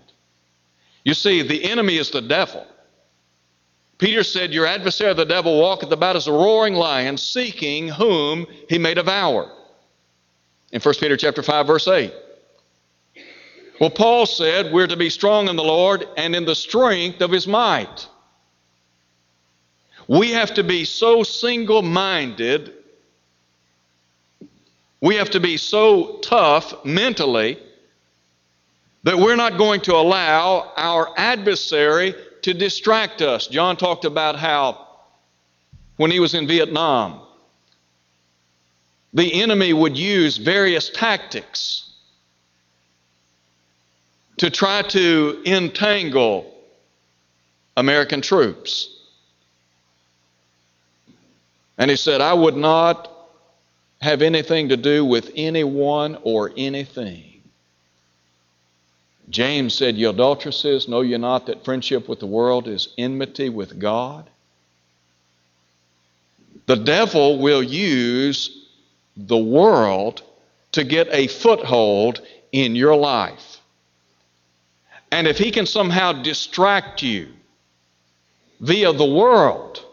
You 1.05 1.15
see, 1.15 1.43
the 1.43 1.65
enemy 1.65 1.97
is 1.97 2.11
the 2.11 2.23
devil. 2.23 2.67
Peter 4.05 4.23
said, 4.23 4.53
Your 4.53 4.67
adversary, 4.67 5.15
the 5.15 5.25
devil, 5.25 5.59
walketh 5.59 5.91
about 5.91 6.15
as 6.15 6.27
a 6.27 6.33
roaring 6.33 6.75
lion, 6.75 7.17
seeking 7.17 7.89
whom 7.89 8.47
he 8.69 8.77
may 8.77 8.93
devour. 8.93 9.51
In 10.73 10.83
1 10.83 10.95
Peter 11.01 11.17
chapter 11.17 11.43
5, 11.43 11.67
verse 11.67 11.89
8. 11.89 12.13
Well, 13.81 13.89
Paul 13.89 14.27
said 14.27 14.75
we're 14.75 14.89
to 14.89 14.97
be 14.99 15.09
strong 15.09 15.49
in 15.49 15.57
the 15.57 15.65
Lord 15.65 16.07
and 16.19 16.37
in 16.37 16.45
the 16.45 16.55
strength 16.55 17.23
of 17.23 17.31
his 17.31 17.47
might. 17.47 18.07
We 20.07 20.33
have 20.33 20.53
to 20.53 20.63
be 20.63 20.85
so 20.85 21.23
single 21.23 21.81
minded, 21.81 22.75
we 25.01 25.17
have 25.17 25.31
to 25.31 25.41
be 25.41 25.57
so 25.57 26.19
tough 26.19 26.85
mentally 26.85 27.59
that 29.05 29.17
we're 29.17 29.37
not 29.37 29.57
going 29.57 29.81
to 29.83 29.95
allow 29.95 30.75
our 30.77 31.09
adversary 31.17 32.15
to 32.45 32.53
distract 32.53 33.23
us. 33.23 33.47
John 33.47 33.75
talked 33.75 34.05
about 34.05 34.37
how 34.37 34.87
when 35.97 36.11
he 36.11 36.21
was 36.21 36.35
in 36.35 36.47
Vietnam, 36.47 37.23
the 39.15 39.41
enemy 39.41 39.73
would 39.73 39.97
use 39.97 40.37
various 40.37 40.91
tactics 40.91 41.91
to 44.37 44.51
try 44.51 44.83
to 44.83 45.43
entangle 45.47 46.55
American 47.79 48.21
troops. 48.21 48.91
And 51.79 51.91
he 51.91 51.97
said, 51.97 52.21
I 52.21 52.35
would 52.35 52.57
not 52.57 53.11
have 54.03 54.21
anything 54.21 54.69
to 54.69 54.77
do 54.77 55.03
with 55.03 55.31
anyone 55.35 56.19
or 56.25 56.53
anything. 56.59 57.34
James 59.35 59.75
said, 59.75 59.97
Ye 59.97 60.05
adulteresses, 60.05 60.87
know 60.87 61.01
ye 61.01 61.19
not 61.19 61.47
that 61.47 61.65
friendship 61.65 62.09
with 62.09 62.21
the 62.21 62.27
world 62.27 62.69
is 62.69 62.95
enmity 62.97 63.49
with 63.49 63.81
God? 63.81 64.31
The 66.67 66.77
devil 66.77 67.41
will 67.41 67.61
use 67.61 68.69
the 69.17 69.37
world 69.37 70.23
to 70.71 70.85
get 70.85 71.09
a 71.11 71.27
foothold 71.27 72.23
in 72.53 72.77
your 72.77 72.95
life. 72.95 73.61
And 75.11 75.27
if 75.27 75.37
he 75.37 75.51
can 75.51 75.67
somehow 75.67 76.13
distract 76.13 77.03
you 77.03 77.27
via 78.61 78.93
the 78.93 79.05
world, 79.05 79.85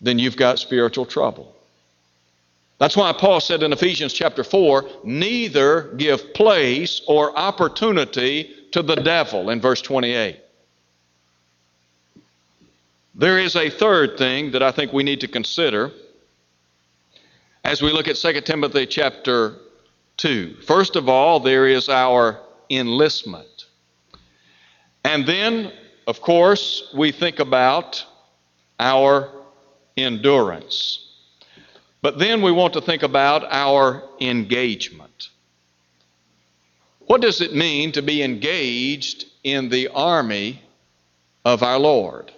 then 0.00 0.20
you've 0.20 0.36
got 0.36 0.60
spiritual 0.60 1.04
trouble. 1.04 1.53
That's 2.84 2.98
why 2.98 3.14
Paul 3.14 3.40
said 3.40 3.62
in 3.62 3.72
Ephesians 3.72 4.12
chapter 4.12 4.44
4 4.44 4.84
neither 5.04 5.94
give 5.96 6.34
place 6.34 7.00
or 7.08 7.34
opportunity 7.34 8.54
to 8.72 8.82
the 8.82 8.96
devil 8.96 9.48
in 9.48 9.58
verse 9.58 9.80
28. 9.80 10.38
There 13.14 13.38
is 13.38 13.56
a 13.56 13.70
third 13.70 14.18
thing 14.18 14.50
that 14.50 14.62
I 14.62 14.70
think 14.70 14.92
we 14.92 15.02
need 15.02 15.22
to 15.22 15.28
consider 15.28 15.92
as 17.64 17.80
we 17.80 17.90
look 17.90 18.06
at 18.06 18.16
2 18.16 18.42
Timothy 18.42 18.84
chapter 18.84 19.54
2. 20.18 20.56
First 20.66 20.94
of 20.94 21.08
all, 21.08 21.40
there 21.40 21.66
is 21.66 21.88
our 21.88 22.38
enlistment. 22.68 23.64
And 25.06 25.26
then, 25.26 25.72
of 26.06 26.20
course, 26.20 26.92
we 26.94 27.12
think 27.12 27.38
about 27.38 28.04
our 28.78 29.30
endurance. 29.96 31.03
But 32.04 32.18
then 32.18 32.42
we 32.42 32.52
want 32.52 32.74
to 32.74 32.82
think 32.82 33.02
about 33.02 33.50
our 33.50 34.02
engagement. 34.20 35.30
What 37.06 37.22
does 37.22 37.40
it 37.40 37.54
mean 37.54 37.92
to 37.92 38.02
be 38.02 38.22
engaged 38.22 39.24
in 39.42 39.70
the 39.70 39.88
army 39.88 40.60
of 41.46 41.62
our 41.62 41.78
Lord? 41.78 42.30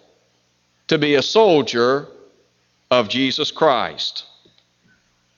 To 0.87 0.99
be 0.99 1.17
a 1.17 1.23
soldier 1.23 2.07
of 2.93 3.09
Jesus 3.09 3.51
Christ. 3.51 4.27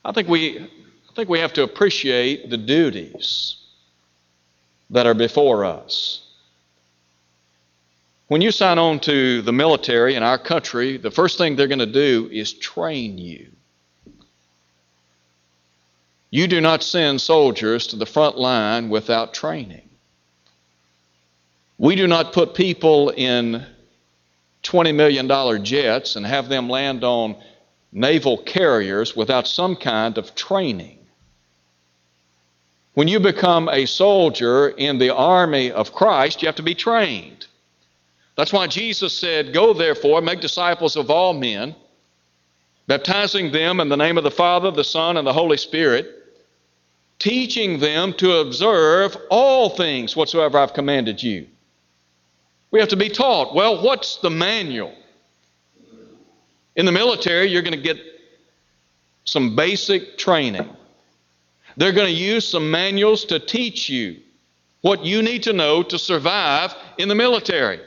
I 0.05 0.13
think 0.13 0.29
we, 0.29 0.59
I 0.59 1.15
think 1.17 1.31
we 1.31 1.39
have 1.39 1.55
to 1.55 1.63
appreciate 1.63 2.51
the 2.51 2.59
duties 2.59 3.57
that 4.91 5.07
are 5.07 5.15
before 5.15 5.65
us. 5.65 6.21
When 8.27 8.43
you 8.43 8.51
sign 8.51 8.77
on 8.77 9.01
to 9.01 9.41
the 9.41 9.55
military 9.55 10.17
in 10.17 10.23
our 10.23 10.37
country, 10.37 10.99
the 10.99 11.11
first 11.11 11.39
thing 11.39 11.57
they're 11.57 11.67
going 11.67 11.79
to 11.79 11.87
do 11.87 12.29
is 12.31 12.53
train 12.53 13.17
you. 13.17 13.53
You 16.31 16.47
do 16.47 16.61
not 16.61 16.83
send 16.83 17.21
soldiers 17.21 17.87
to 17.89 17.97
the 17.97 18.07
front 18.07 18.37
line 18.37 18.91
without 18.91 19.33
training. 19.33 19.89
We 21.79 21.95
do 21.95 22.07
not 22.07 22.33
put 22.33 22.55
people 22.55 23.11
in 23.11 23.65
$20 24.63 24.95
million 24.95 25.65
jets 25.65 26.17
and 26.17 26.27
have 26.27 26.49
them 26.49 26.69
land 26.69 27.05
on 27.05 27.37
naval 27.93 28.37
carriers 28.39 29.17
without 29.17 29.47
some 29.47 29.77
kind 29.77 30.19
of 30.19 30.35
training. 30.35 30.99
When 32.95 33.09
you 33.09 33.21
become 33.21 33.69
a 33.69 33.87
soldier 33.87 34.69
in 34.69 34.99
the 34.99 35.15
army 35.15 35.71
of 35.71 35.93
Christ, 35.93 36.43
you 36.43 36.47
have 36.47 36.57
to 36.57 36.63
be 36.63 36.75
trained. 36.75 37.47
That's 38.37 38.53
why 38.53 38.67
Jesus 38.67 39.17
said, 39.17 39.55
Go 39.55 39.73
therefore, 39.73 40.21
make 40.21 40.41
disciples 40.41 40.97
of 40.97 41.11
all 41.11 41.33
men, 41.33 41.75
baptizing 42.87 43.53
them 43.53 43.81
in 43.81 43.89
the 43.89 43.97
name 43.97 44.19
of 44.19 44.25
the 44.25 44.31
Father, 44.31 44.71
the 44.71 44.85
Son, 44.85 45.17
and 45.17 45.27
the 45.27 45.33
Holy 45.33 45.57
Spirit, 45.57 46.18
teaching 47.19 47.81
them 47.81 48.13
to 48.15 48.37
observe 48.37 49.17
all 49.31 49.71
things 49.71 50.15
whatsoever 50.15 50.59
I've 50.59 50.75
commanded 50.75 51.23
you. 51.23 51.47
We 52.71 52.81
have 52.81 52.91
to 52.91 52.97
be 52.97 53.09
taught. 53.09 53.55
Well, 53.55 53.83
what's 53.83 54.19
the 54.19 54.31
manual? 54.31 54.95
In 56.77 56.87
the 56.87 56.93
military, 56.93 57.47
you're 57.47 57.63
going 57.63 57.75
to 57.75 57.83
get 57.83 57.99
some 59.25 59.57
basic 59.57 60.17
training. 60.17 60.69
They're 61.77 61.93
going 61.93 62.07
to 62.07 62.13
use 62.13 62.47
some 62.47 62.71
manuals 62.71 63.25
to 63.27 63.39
teach 63.39 63.89
you 63.89 64.21
what 64.81 65.05
you 65.05 65.23
need 65.23 65.43
to 65.45 65.53
know 65.53 65.83
to 65.83 65.99
survive 65.99 66.75
in 66.99 67.09
the 67.09 67.15
military. 67.15 67.81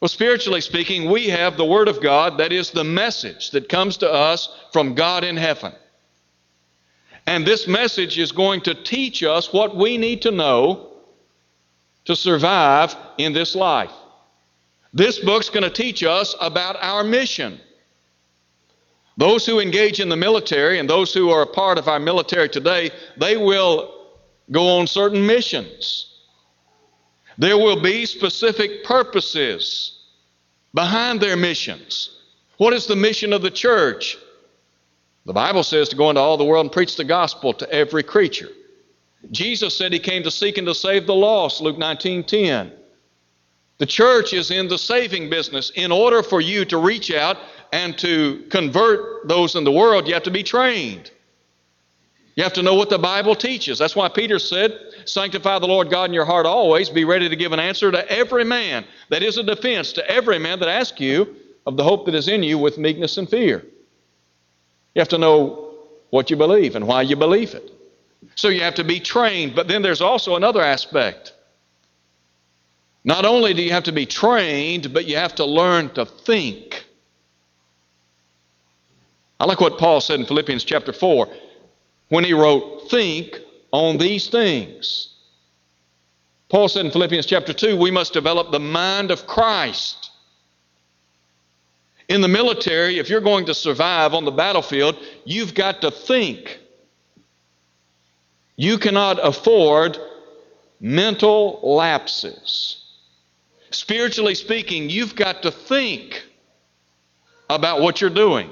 Well, 0.00 0.08
spiritually 0.08 0.60
speaking, 0.60 1.10
we 1.10 1.28
have 1.28 1.56
the 1.56 1.64
Word 1.64 1.88
of 1.88 2.02
God, 2.02 2.38
that 2.38 2.52
is 2.52 2.70
the 2.70 2.84
message 2.84 3.50
that 3.52 3.68
comes 3.68 3.96
to 3.98 4.12
us 4.12 4.48
from 4.72 4.94
God 4.94 5.24
in 5.24 5.36
heaven. 5.36 5.72
And 7.26 7.46
this 7.46 7.66
message 7.66 8.18
is 8.18 8.32
going 8.32 8.60
to 8.62 8.74
teach 8.74 9.22
us 9.22 9.52
what 9.52 9.76
we 9.76 9.98
need 9.98 10.22
to 10.22 10.30
know 10.30 10.92
to 12.04 12.14
survive 12.14 12.96
in 13.18 13.32
this 13.32 13.54
life. 13.54 13.90
This 14.92 15.18
book's 15.18 15.50
going 15.50 15.64
to 15.64 15.70
teach 15.70 16.04
us 16.04 16.34
about 16.40 16.76
our 16.80 17.02
mission. 17.02 17.60
Those 19.18 19.44
who 19.44 19.60
engage 19.60 19.98
in 19.98 20.08
the 20.08 20.16
military 20.16 20.78
and 20.78 20.88
those 20.88 21.12
who 21.12 21.30
are 21.30 21.42
a 21.42 21.46
part 21.46 21.78
of 21.78 21.88
our 21.88 21.98
military 21.98 22.48
today, 22.48 22.90
they 23.16 23.36
will 23.36 23.92
go 24.50 24.78
on 24.78 24.86
certain 24.86 25.26
missions. 25.26 26.12
There 27.38 27.58
will 27.58 27.80
be 27.82 28.06
specific 28.06 28.84
purposes 28.84 29.98
behind 30.72 31.20
their 31.20 31.36
missions. 31.36 32.10
What 32.58 32.72
is 32.72 32.86
the 32.86 32.96
mission 32.96 33.32
of 33.32 33.42
the 33.42 33.50
church? 33.50 34.16
The 35.26 35.32
Bible 35.32 35.64
says 35.64 35.88
to 35.88 35.96
go 35.96 36.08
into 36.08 36.20
all 36.20 36.36
the 36.36 36.44
world 36.44 36.66
and 36.66 36.72
preach 36.72 36.94
the 36.94 37.04
gospel 37.04 37.52
to 37.54 37.70
every 37.70 38.04
creature. 38.04 38.48
Jesus 39.32 39.76
said 39.76 39.92
he 39.92 39.98
came 39.98 40.22
to 40.22 40.30
seek 40.30 40.56
and 40.56 40.66
to 40.68 40.74
save 40.74 41.06
the 41.06 41.14
lost, 41.14 41.60
Luke 41.60 41.78
19 41.78 42.22
10. 42.22 42.72
The 43.78 43.86
church 43.86 44.32
is 44.32 44.52
in 44.52 44.68
the 44.68 44.78
saving 44.78 45.28
business. 45.28 45.70
In 45.74 45.90
order 45.90 46.22
for 46.22 46.40
you 46.40 46.64
to 46.66 46.78
reach 46.78 47.12
out 47.12 47.38
and 47.72 47.98
to 47.98 48.46
convert 48.50 49.26
those 49.26 49.56
in 49.56 49.64
the 49.64 49.72
world, 49.72 50.06
you 50.06 50.14
have 50.14 50.22
to 50.22 50.30
be 50.30 50.44
trained. 50.44 51.10
You 52.36 52.44
have 52.44 52.52
to 52.52 52.62
know 52.62 52.74
what 52.74 52.88
the 52.88 52.98
Bible 52.98 53.34
teaches. 53.34 53.78
That's 53.78 53.96
why 53.96 54.08
Peter 54.08 54.38
said, 54.38 54.78
Sanctify 55.06 55.58
the 55.58 55.66
Lord 55.66 55.90
God 55.90 56.04
in 56.04 56.14
your 56.14 56.24
heart 56.24 56.46
always. 56.46 56.88
Be 56.88 57.04
ready 57.04 57.28
to 57.28 57.36
give 57.36 57.52
an 57.52 57.58
answer 57.58 57.90
to 57.90 58.08
every 58.10 58.44
man. 58.44 58.84
That 59.08 59.24
is 59.24 59.38
a 59.38 59.42
defense 59.42 59.92
to 59.94 60.08
every 60.08 60.38
man 60.38 60.60
that 60.60 60.68
asks 60.68 61.00
you 61.00 61.34
of 61.66 61.76
the 61.76 61.82
hope 61.82 62.06
that 62.06 62.14
is 62.14 62.28
in 62.28 62.44
you 62.44 62.58
with 62.58 62.78
meekness 62.78 63.18
and 63.18 63.28
fear. 63.28 63.64
You 64.96 65.00
have 65.00 65.08
to 65.08 65.18
know 65.18 65.74
what 66.08 66.30
you 66.30 66.36
believe 66.36 66.74
and 66.74 66.86
why 66.86 67.02
you 67.02 67.16
believe 67.16 67.52
it. 67.52 67.70
So 68.34 68.48
you 68.48 68.62
have 68.62 68.76
to 68.76 68.84
be 68.84 68.98
trained. 68.98 69.54
But 69.54 69.68
then 69.68 69.82
there's 69.82 70.00
also 70.00 70.36
another 70.36 70.62
aspect. 70.62 71.34
Not 73.04 73.26
only 73.26 73.52
do 73.52 73.60
you 73.60 73.72
have 73.72 73.84
to 73.84 73.92
be 73.92 74.06
trained, 74.06 74.94
but 74.94 75.04
you 75.04 75.16
have 75.16 75.34
to 75.34 75.44
learn 75.44 75.90
to 75.90 76.06
think. 76.06 76.86
I 79.38 79.44
like 79.44 79.60
what 79.60 79.76
Paul 79.76 80.00
said 80.00 80.18
in 80.18 80.24
Philippians 80.24 80.64
chapter 80.64 80.94
4 80.94 81.28
when 82.08 82.24
he 82.24 82.32
wrote, 82.32 82.88
Think 82.88 83.38
on 83.72 83.98
these 83.98 84.30
things. 84.30 85.12
Paul 86.48 86.68
said 86.68 86.86
in 86.86 86.90
Philippians 86.90 87.26
chapter 87.26 87.52
2, 87.52 87.76
we 87.76 87.90
must 87.90 88.14
develop 88.14 88.50
the 88.50 88.60
mind 88.60 89.10
of 89.10 89.26
Christ. 89.26 90.10
In 92.08 92.20
the 92.20 92.28
military, 92.28 92.98
if 92.98 93.08
you're 93.08 93.20
going 93.20 93.46
to 93.46 93.54
survive 93.54 94.14
on 94.14 94.24
the 94.24 94.30
battlefield, 94.30 94.96
you've 95.24 95.54
got 95.54 95.80
to 95.82 95.90
think. 95.90 96.60
You 98.56 98.78
cannot 98.78 99.18
afford 99.22 99.98
mental 100.80 101.60
lapses. 101.62 102.82
Spiritually 103.70 104.34
speaking, 104.34 104.88
you've 104.88 105.16
got 105.16 105.42
to 105.42 105.50
think 105.50 106.24
about 107.50 107.80
what 107.80 108.00
you're 108.00 108.10
doing. 108.10 108.50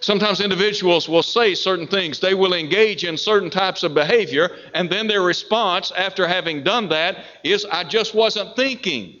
Sometimes 0.00 0.40
individuals 0.40 1.08
will 1.08 1.22
say 1.22 1.54
certain 1.54 1.86
things, 1.86 2.20
they 2.20 2.34
will 2.34 2.54
engage 2.54 3.04
in 3.04 3.16
certain 3.16 3.50
types 3.50 3.82
of 3.82 3.94
behavior, 3.94 4.50
and 4.74 4.90
then 4.90 5.06
their 5.06 5.22
response 5.22 5.90
after 5.96 6.28
having 6.28 6.62
done 6.62 6.88
that 6.90 7.24
is, 7.42 7.64
I 7.64 7.84
just 7.84 8.14
wasn't 8.14 8.56
thinking. 8.56 9.20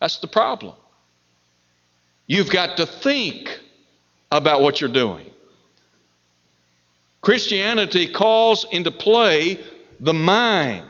That's 0.00 0.18
the 0.18 0.26
problem. 0.26 0.74
You've 2.30 2.48
got 2.48 2.76
to 2.76 2.86
think 2.86 3.58
about 4.30 4.60
what 4.60 4.80
you're 4.80 4.88
doing. 4.88 5.26
Christianity 7.22 8.06
calls 8.06 8.64
into 8.70 8.92
play 8.92 9.58
the 9.98 10.14
mind. 10.14 10.86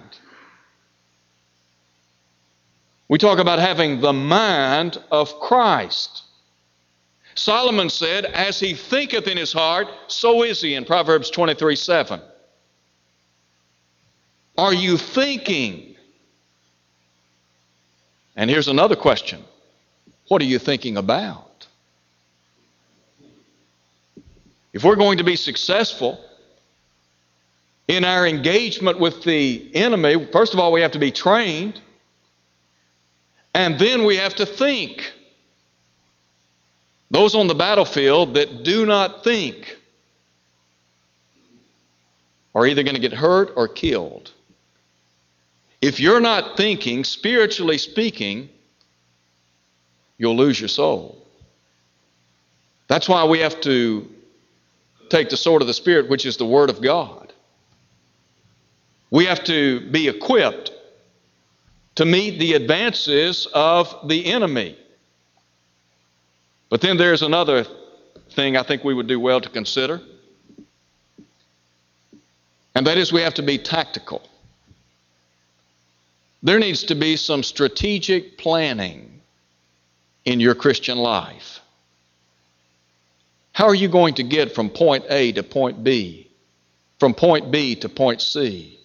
We 3.09 3.17
talk 3.17 3.39
about 3.39 3.59
having 3.59 4.03
the 4.03 4.13
mind 4.13 5.03
of 5.11 5.41
Christ. 5.41 6.25
Solomon 7.37 7.89
said, 7.89 8.27
As 8.27 8.61
he 8.61 8.75
thinketh 8.75 9.27
in 9.27 9.39
his 9.39 9.51
heart, 9.51 9.89
so 10.09 10.43
is 10.43 10.61
he 10.61 10.75
in 10.75 10.85
Proverbs 10.85 11.31
23 11.31 11.75
7. 11.75 12.21
Are 14.59 14.75
you 14.75 14.99
thinking? 14.99 15.97
And 18.37 18.51
here's 18.51 18.69
another 18.69 18.95
question 18.95 19.43
What 20.31 20.41
are 20.43 20.45
you 20.45 20.61
thinking 20.61 20.97
about? 20.97 21.67
If 24.73 24.85
we're 24.85 24.95
going 24.95 25.19
to 25.19 25.25
be 25.25 25.35
successful 25.35 26.25
in 27.89 28.05
our 28.05 28.25
engagement 28.29 29.01
with 29.01 29.25
the 29.25 29.69
enemy, 29.75 30.29
first 30.31 30.55
of 30.55 30.61
all, 30.61 30.71
we 30.71 30.83
have 30.83 30.93
to 30.93 31.01
be 31.01 31.11
trained, 31.11 31.81
and 33.55 33.77
then 33.77 34.05
we 34.05 34.19
have 34.19 34.37
to 34.37 34.47
think. 34.47 35.13
Those 37.11 37.35
on 37.35 37.49
the 37.49 37.57
battlefield 37.57 38.35
that 38.35 38.63
do 38.63 38.87
not 38.87 39.25
think 39.25 39.77
are 42.55 42.69
either 42.69 42.85
going 42.85 42.95
to 42.95 43.01
get 43.01 43.15
hurt 43.15 43.51
or 43.57 43.67
killed. 43.67 44.31
If 45.83 45.99
you're 45.99 46.21
not 46.21 46.57
thinking, 46.57 47.03
spiritually 47.03 47.79
speaking, 47.79 48.49
you'll 50.21 50.37
lose 50.37 50.61
your 50.61 50.69
soul. 50.69 51.17
That's 52.89 53.09
why 53.09 53.25
we 53.25 53.39
have 53.39 53.59
to 53.63 54.07
take 55.09 55.31
the 55.31 55.37
sword 55.37 55.63
of 55.63 55.67
the 55.67 55.75
Spirit, 55.75 56.11
which 56.11 56.27
is 56.27 56.37
the 56.37 56.45
Word 56.45 56.69
of 56.69 56.83
God. 56.83 57.33
We 59.11 59.25
have 59.25 59.43
to 59.45 59.91
be 59.91 60.09
equipped 60.09 60.73
to 61.95 62.05
meet 62.05 62.39
the 62.39 62.53
advances 62.53 63.49
of 63.55 64.09
the 64.09 64.27
enemy. 64.27 64.77
But 66.69 66.83
then 66.83 66.99
there's 66.99 67.23
another 67.23 67.65
thing 68.33 68.59
I 68.59 68.63
think 68.63 68.85
we 68.85 68.93
would 68.93 69.07
do 69.07 69.19
well 69.19 69.41
to 69.41 69.49
consider, 69.49 70.03
and 72.75 72.87
that 72.87 72.99
is 72.99 73.11
we 73.11 73.23
have 73.23 73.35
to 73.35 73.43
be 73.43 73.57
tactical. 73.57 74.29
There 76.43 76.59
needs 76.59 76.85
to 76.85 76.95
be 76.95 77.17
some 77.17 77.43
strategic 77.43 78.37
planning 78.37 79.20
in 80.25 80.41
your 80.41 80.55
Christian 80.55 80.99
life. 80.99 81.61
How 83.53 83.67
are 83.67 83.75
you 83.75 83.89
going 83.89 84.15
to 84.15 84.23
get 84.23 84.55
from 84.55 84.71
point 84.71 85.05
A 85.11 85.33
to 85.33 85.43
point 85.43 85.83
B, 85.83 86.31
from 86.99 87.15
point 87.15 87.51
B 87.51 87.75
to 87.77 87.89
point 87.89 88.21
C? 88.21 88.79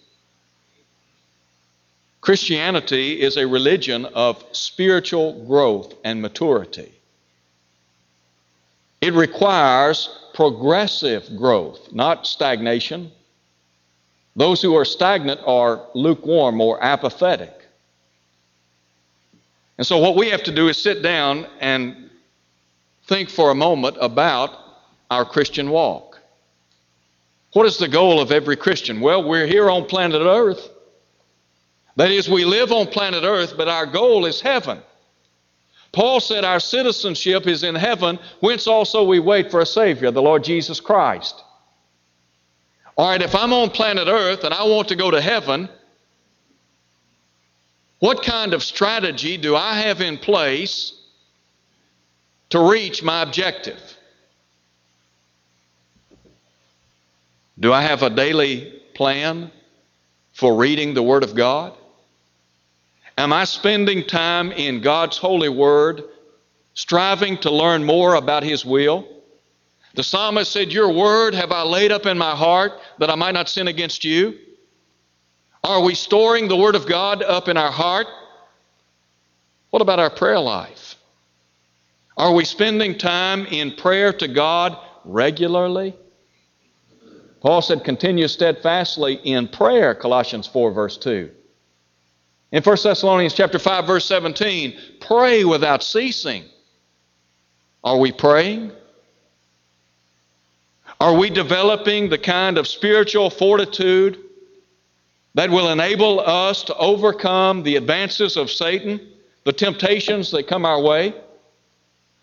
Christianity 2.20 3.20
is 3.20 3.36
a 3.36 3.46
religion 3.46 4.04
of 4.06 4.44
spiritual 4.52 5.44
growth 5.46 5.94
and 6.04 6.20
maturity. 6.20 6.92
It 9.00 9.14
requires 9.14 10.08
progressive 10.34 11.36
growth, 11.36 11.92
not 11.92 12.26
stagnation. 12.26 13.12
Those 14.34 14.60
who 14.60 14.74
are 14.76 14.84
stagnant 14.84 15.40
are 15.46 15.86
lukewarm 15.94 16.60
or 16.60 16.82
apathetic. 16.82 17.55
And 19.78 19.86
so, 19.86 19.98
what 19.98 20.16
we 20.16 20.30
have 20.30 20.42
to 20.44 20.52
do 20.52 20.68
is 20.68 20.76
sit 20.76 21.02
down 21.02 21.46
and 21.60 22.10
think 23.06 23.28
for 23.28 23.50
a 23.50 23.54
moment 23.54 23.96
about 24.00 24.58
our 25.10 25.24
Christian 25.24 25.70
walk. 25.70 26.18
What 27.52 27.66
is 27.66 27.78
the 27.78 27.88
goal 27.88 28.20
of 28.20 28.32
every 28.32 28.56
Christian? 28.56 29.00
Well, 29.00 29.26
we're 29.26 29.46
here 29.46 29.70
on 29.70 29.86
planet 29.86 30.22
Earth. 30.22 30.68
That 31.96 32.10
is, 32.10 32.28
we 32.28 32.44
live 32.44 32.72
on 32.72 32.88
planet 32.88 33.24
Earth, 33.24 33.54
but 33.56 33.68
our 33.68 33.86
goal 33.86 34.26
is 34.26 34.40
heaven. 34.40 34.80
Paul 35.92 36.20
said 36.20 36.44
our 36.44 36.60
citizenship 36.60 37.46
is 37.46 37.62
in 37.62 37.74
heaven, 37.74 38.18
whence 38.40 38.66
also 38.66 39.04
we 39.04 39.18
wait 39.18 39.50
for 39.50 39.60
a 39.60 39.66
Savior, 39.66 40.10
the 40.10 40.20
Lord 40.20 40.44
Jesus 40.44 40.80
Christ. 40.80 41.42
All 42.98 43.08
right, 43.08 43.22
if 43.22 43.34
I'm 43.34 43.52
on 43.52 43.70
planet 43.70 44.08
Earth 44.08 44.44
and 44.44 44.52
I 44.52 44.64
want 44.64 44.88
to 44.88 44.96
go 44.96 45.10
to 45.10 45.20
heaven, 45.20 45.70
what 47.98 48.22
kind 48.22 48.52
of 48.52 48.62
strategy 48.62 49.36
do 49.36 49.56
I 49.56 49.74
have 49.74 50.00
in 50.00 50.18
place 50.18 50.92
to 52.50 52.60
reach 52.60 53.02
my 53.02 53.22
objective? 53.22 53.80
Do 57.58 57.72
I 57.72 57.82
have 57.82 58.02
a 58.02 58.10
daily 58.10 58.80
plan 58.94 59.50
for 60.34 60.56
reading 60.56 60.92
the 60.92 61.02
Word 61.02 61.24
of 61.24 61.34
God? 61.34 61.72
Am 63.16 63.32
I 63.32 63.44
spending 63.44 64.04
time 64.04 64.52
in 64.52 64.82
God's 64.82 65.16
holy 65.16 65.48
word, 65.48 66.04
striving 66.74 67.38
to 67.38 67.50
learn 67.50 67.82
more 67.82 68.14
about 68.14 68.42
His 68.42 68.62
will? 68.62 69.08
The 69.94 70.04
psalmist 70.04 70.52
said, 70.52 70.70
Your 70.70 70.92
word 70.92 71.34
have 71.34 71.50
I 71.50 71.62
laid 71.62 71.90
up 71.90 72.04
in 72.04 72.18
my 72.18 72.36
heart 72.36 72.72
that 72.98 73.08
I 73.08 73.14
might 73.14 73.32
not 73.32 73.48
sin 73.48 73.68
against 73.68 74.04
you. 74.04 74.38
Are 75.66 75.80
we 75.80 75.96
storing 75.96 76.46
the 76.46 76.56
word 76.56 76.76
of 76.76 76.86
God 76.86 77.24
up 77.24 77.48
in 77.48 77.56
our 77.56 77.72
heart? 77.72 78.06
What 79.70 79.82
about 79.82 79.98
our 79.98 80.10
prayer 80.10 80.38
life? 80.38 80.94
Are 82.16 82.32
we 82.32 82.44
spending 82.44 82.96
time 82.96 83.46
in 83.46 83.72
prayer 83.72 84.12
to 84.12 84.28
God 84.28 84.78
regularly? 85.04 85.96
Paul 87.40 87.62
said, 87.62 87.82
continue 87.82 88.28
steadfastly 88.28 89.14
in 89.24 89.48
prayer, 89.48 89.92
Colossians 89.96 90.46
4, 90.46 90.70
verse 90.70 90.96
2. 90.98 91.32
In 92.52 92.62
1 92.62 92.76
Thessalonians 92.84 93.34
chapter 93.34 93.58
5 93.58 93.88
verse 93.88 94.04
17, 94.04 94.78
pray 95.00 95.44
without 95.44 95.82
ceasing. 95.82 96.44
Are 97.82 97.98
we 97.98 98.12
praying? 98.12 98.70
Are 101.00 101.18
we 101.18 101.28
developing 101.28 102.08
the 102.08 102.18
kind 102.18 102.56
of 102.56 102.68
spiritual 102.68 103.30
fortitude 103.30 104.25
that 105.36 105.50
will 105.50 105.68
enable 105.68 106.18
us 106.20 106.64
to 106.64 106.74
overcome 106.76 107.62
the 107.62 107.76
advances 107.76 108.38
of 108.38 108.50
Satan, 108.50 108.98
the 109.44 109.52
temptations 109.52 110.30
that 110.30 110.48
come 110.48 110.64
our 110.64 110.80
way? 110.80 111.14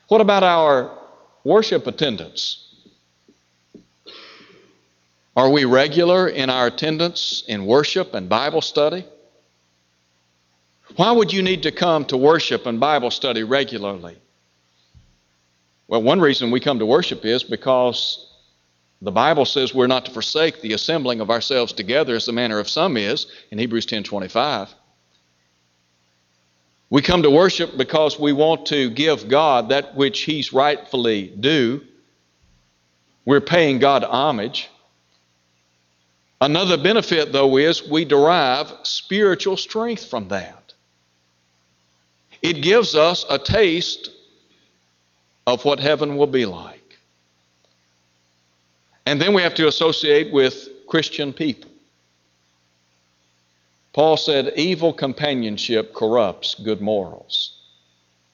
What 0.07 0.19
about 0.19 0.41
our 0.41 0.97
worship 1.43 1.85
attendance? 1.85 2.73
Are 5.35 5.51
we 5.51 5.63
regular 5.65 6.27
in 6.27 6.49
our 6.49 6.67
attendance 6.67 7.43
in 7.47 7.67
worship 7.67 8.15
and 8.15 8.27
Bible 8.27 8.61
study? 8.61 9.05
Why 10.95 11.11
would 11.11 11.31
you 11.31 11.43
need 11.43 11.61
to 11.63 11.71
come 11.71 12.05
to 12.05 12.17
worship 12.17 12.65
and 12.65 12.79
Bible 12.79 13.11
study 13.11 13.43
regularly? 13.43 14.17
Well, 15.87 16.01
one 16.01 16.19
reason 16.19 16.49
we 16.49 16.59
come 16.59 16.79
to 16.79 16.85
worship 16.87 17.25
is 17.25 17.43
because 17.43 18.32
the 19.03 19.11
Bible 19.11 19.43
says 19.43 19.73
we're 19.73 19.87
not 19.87 20.05
to 20.05 20.11
forsake 20.11 20.61
the 20.61 20.71
assembling 20.71 21.19
of 21.19 21.29
ourselves 21.29 21.73
together 21.73 22.15
as 22.15 22.25
the 22.25 22.31
manner 22.31 22.57
of 22.57 22.69
some 22.69 22.95
is 22.95 23.27
in 23.51 23.59
Hebrews 23.59 23.85
10:25. 23.85 24.73
We 26.89 27.01
come 27.01 27.23
to 27.23 27.29
worship 27.29 27.75
because 27.75 28.17
we 28.17 28.31
want 28.31 28.67
to 28.67 28.89
give 28.89 29.27
God 29.27 29.69
that 29.69 29.95
which 29.95 30.21
he's 30.21 30.53
rightfully 30.53 31.27
due. 31.27 31.81
We're 33.25 33.41
paying 33.41 33.79
God 33.79 34.05
homage. 34.05 34.69
Another 36.39 36.77
benefit 36.77 37.33
though 37.33 37.57
is 37.57 37.85
we 37.85 38.05
derive 38.05 38.71
spiritual 38.83 39.57
strength 39.57 40.05
from 40.05 40.29
that. 40.29 40.73
It 42.41 42.61
gives 42.61 42.95
us 42.95 43.25
a 43.29 43.37
taste 43.37 44.11
of 45.45 45.65
what 45.65 45.81
heaven 45.81 46.15
will 46.15 46.27
be 46.27 46.45
like. 46.45 46.82
And 49.05 49.21
then 49.21 49.33
we 49.33 49.41
have 49.41 49.55
to 49.55 49.67
associate 49.67 50.31
with 50.31 50.69
Christian 50.87 51.33
people. 51.33 51.69
Paul 53.93 54.17
said, 54.17 54.53
Evil 54.55 54.93
companionship 54.93 55.93
corrupts 55.93 56.55
good 56.55 56.81
morals. 56.81 57.59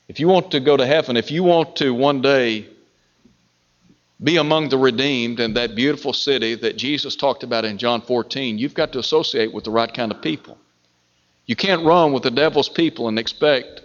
If 0.07 0.19
you 0.19 0.27
want 0.27 0.51
to 0.51 0.59
go 0.59 0.77
to 0.77 0.85
heaven, 0.85 1.17
if 1.17 1.31
you 1.31 1.43
want 1.43 1.75
to 1.77 1.93
one 1.93 2.21
day 2.21 2.67
be 4.23 4.37
among 4.37 4.69
the 4.69 4.77
redeemed 4.77 5.39
in 5.39 5.53
that 5.53 5.75
beautiful 5.75 6.13
city 6.13 6.55
that 6.55 6.77
Jesus 6.77 7.15
talked 7.15 7.43
about 7.43 7.65
in 7.65 7.77
John 7.77 8.01
14, 8.01 8.57
you've 8.57 8.73
got 8.73 8.91
to 8.93 8.99
associate 8.99 9.53
with 9.53 9.63
the 9.63 9.71
right 9.71 9.93
kind 9.93 10.11
of 10.11 10.21
people. 10.21 10.57
You 11.45 11.55
can't 11.55 11.85
run 11.85 12.11
with 12.13 12.23
the 12.23 12.31
devil's 12.31 12.69
people 12.69 13.07
and 13.07 13.17
expect 13.17 13.81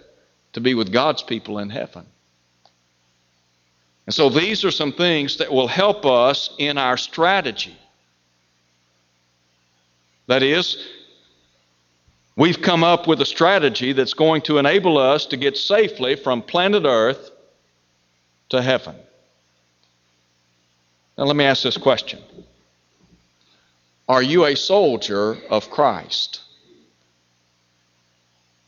to 0.53 0.61
be 0.61 0.73
with 0.73 0.91
God's 0.91 1.23
people 1.23 1.59
in 1.59 1.69
heaven. 1.69 2.05
And 4.05 4.13
so 4.13 4.29
these 4.29 4.63
are 4.63 4.71
some 4.71 4.91
things 4.91 5.37
that 5.37 5.51
will 5.51 5.67
help 5.67 6.05
us 6.05 6.51
in 6.59 6.77
our 6.77 6.97
strategy. 6.97 7.75
That 10.27 10.43
is, 10.43 10.77
we've 12.35 12.61
come 12.61 12.83
up 12.83 13.07
with 13.07 13.21
a 13.21 13.25
strategy 13.25 13.93
that's 13.93 14.13
going 14.13 14.41
to 14.43 14.57
enable 14.57 14.97
us 14.97 15.25
to 15.27 15.37
get 15.37 15.57
safely 15.57 16.15
from 16.15 16.41
planet 16.41 16.83
Earth 16.85 17.31
to 18.49 18.61
heaven. 18.61 18.95
Now, 21.17 21.25
let 21.25 21.35
me 21.35 21.45
ask 21.45 21.63
this 21.63 21.77
question 21.77 22.19
Are 24.07 24.21
you 24.21 24.45
a 24.45 24.55
soldier 24.55 25.37
of 25.49 25.69
Christ? 25.71 26.41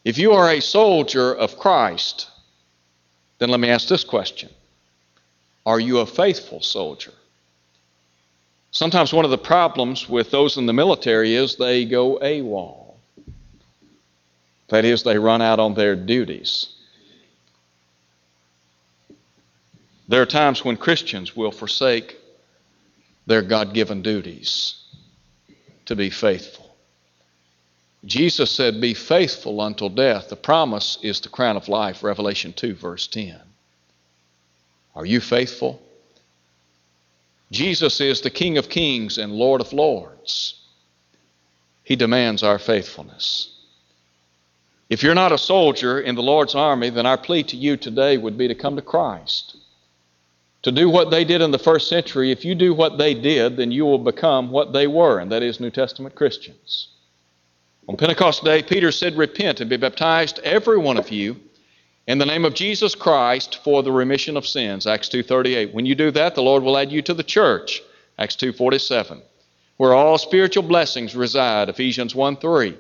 If 0.04 0.18
you 0.18 0.32
are 0.32 0.50
a 0.50 0.62
soldier 0.62 1.36
of 1.36 1.58
Christ, 1.60 2.30
then 3.40 3.50
let 3.50 3.60
me 3.60 3.70
ask 3.70 3.88
this 3.88 4.04
question 4.04 4.50
Are 5.68 5.82
you 5.82 5.98
a 5.98 6.06
faithful 6.06 6.62
soldier? 6.62 7.12
Sometimes 8.72 9.12
one 9.12 9.26
of 9.26 9.32
the 9.32 9.38
problems 9.38 10.08
with 10.08 10.32
those 10.32 10.56
in 10.56 10.66
the 10.66 10.72
military 10.72 11.36
is 11.36 11.58
they 11.58 11.84
go 11.84 12.18
AWOL. 12.20 12.96
That 14.70 14.86
is, 14.86 15.04
they 15.04 15.18
run 15.18 15.42
out 15.42 15.60
on 15.60 15.74
their 15.74 15.98
duties. 15.98 16.70
There 20.08 20.22
are 20.22 20.26
times 20.26 20.64
when 20.64 20.78
Christians 20.78 21.36
will 21.36 21.52
forsake 21.52 22.16
their 23.26 23.42
God 23.42 23.74
given 23.74 24.02
duties 24.02 24.86
to 25.86 25.98
be 25.98 26.10
faithful. 26.10 26.78
Jesus 28.06 28.50
said, 28.52 28.80
Be 28.80 28.94
faithful 28.94 29.62
until 29.62 29.90
death. 29.90 30.30
The 30.30 30.38
promise 30.38 30.98
is 31.04 31.20
the 31.20 31.28
crown 31.28 31.58
of 31.58 31.68
life, 31.68 32.04
Revelation 32.04 32.54
2, 32.54 32.74
verse 32.74 33.08
10. 33.08 33.42
Are 34.98 35.06
you 35.06 35.20
faithful? 35.20 35.80
Jesus 37.52 38.02
is 38.02 38.22
the 38.22 38.32
King 38.32 38.58
of 38.58 38.68
kings 38.68 39.20
and 39.20 39.32
Lord 39.32 39.62
of 39.62 39.72
lords. 39.72 40.56
He 41.84 41.96
demands 41.96 42.42
our 42.42 42.58
faithfulness. 42.58 43.54
If 44.90 45.04
you're 45.04 45.14
not 45.14 45.32
a 45.32 45.38
soldier 45.38 46.00
in 46.00 46.16
the 46.16 46.24
Lord's 46.24 46.56
army, 46.56 46.90
then 46.90 47.06
our 47.06 47.18
plea 47.18 47.44
to 47.44 47.56
you 47.56 47.78
today 47.78 48.18
would 48.18 48.40
be 48.40 48.48
to 48.48 48.56
come 48.56 48.76
to 48.76 48.82
Christ. 48.82 49.58
To 50.64 50.72
do 50.72 50.90
what 50.90 51.12
they 51.12 51.24
did 51.24 51.42
in 51.42 51.52
the 51.52 51.60
first 51.60 51.90
century, 51.90 52.32
if 52.32 52.44
you 52.44 52.56
do 52.56 52.74
what 52.74 52.98
they 52.98 53.14
did, 53.14 53.56
then 53.56 53.72
you 53.72 53.86
will 53.86 54.00
become 54.00 54.50
what 54.50 54.74
they 54.74 54.88
were, 54.88 55.20
and 55.20 55.32
that 55.32 55.44
is 55.44 55.60
New 55.60 55.70
Testament 55.70 56.16
Christians. 56.16 56.88
On 57.88 57.96
Pentecost 57.96 58.44
Day, 58.44 58.64
Peter 58.64 58.92
said, 58.92 59.16
Repent 59.16 59.62
and 59.62 59.70
be 59.70 59.78
baptized, 59.78 60.40
every 60.40 60.80
one 60.80 60.98
of 60.98 61.12
you, 61.12 61.40
in 62.08 62.18
the 62.18 62.26
name 62.26 62.46
of 62.46 62.54
Jesus 62.54 62.96
Christ 62.96 63.60
for 63.64 63.84
the 63.84 63.92
remission 63.92 64.38
of 64.38 64.48
sins. 64.48 64.88
Acts 64.88 65.10
2.38. 65.10 65.74
When 65.74 65.86
you 65.86 65.94
do 65.94 66.10
that, 66.12 66.36
the 66.36 66.42
Lord 66.42 66.64
will 66.64 66.78
add 66.78 66.92
you 66.92 67.02
to 67.04 67.14
the 67.14 67.24
church. 67.24 67.84
Acts 68.18 68.36
2.47. 68.38 69.22
Where 69.76 69.94
all 69.94 70.18
spiritual 70.18 70.64
blessings 70.64 71.16
reside. 71.16 71.70
Ephesians 71.70 72.14
1.3. 72.14 72.76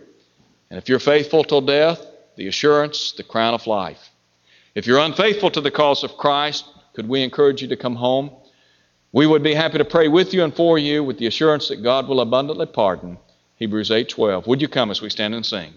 And 0.69 0.77
if 0.77 0.89
you're 0.89 0.99
faithful 0.99 1.43
till 1.43 1.61
death, 1.61 2.05
the 2.37 2.47
assurance, 2.47 3.11
the 3.11 3.23
crown 3.23 3.53
of 3.53 3.67
life. 3.67 4.09
If 4.75 4.87
you're 4.87 4.99
unfaithful 4.99 5.51
to 5.51 5.61
the 5.61 5.71
cause 5.71 6.03
of 6.03 6.17
Christ, 6.17 6.65
could 6.93 7.09
we 7.09 7.23
encourage 7.23 7.61
you 7.61 7.67
to 7.67 7.75
come 7.75 7.95
home? 7.95 8.31
We 9.11 9.27
would 9.27 9.43
be 9.43 9.53
happy 9.53 9.77
to 9.77 9.85
pray 9.85 10.07
with 10.07 10.33
you 10.33 10.43
and 10.43 10.55
for 10.55 10.77
you 10.77 11.03
with 11.03 11.17
the 11.17 11.27
assurance 11.27 11.67
that 11.69 11.83
God 11.83 12.07
will 12.07 12.21
abundantly 12.21 12.65
pardon 12.65 13.17
Hebrews 13.55 13.89
8:12. 13.89 14.45
Would 14.45 14.61
you 14.61 14.67
come 14.67 14.91
as 14.91 15.01
we 15.01 15.09
stand 15.09 15.33
and 15.33 15.45
sing? 15.45 15.73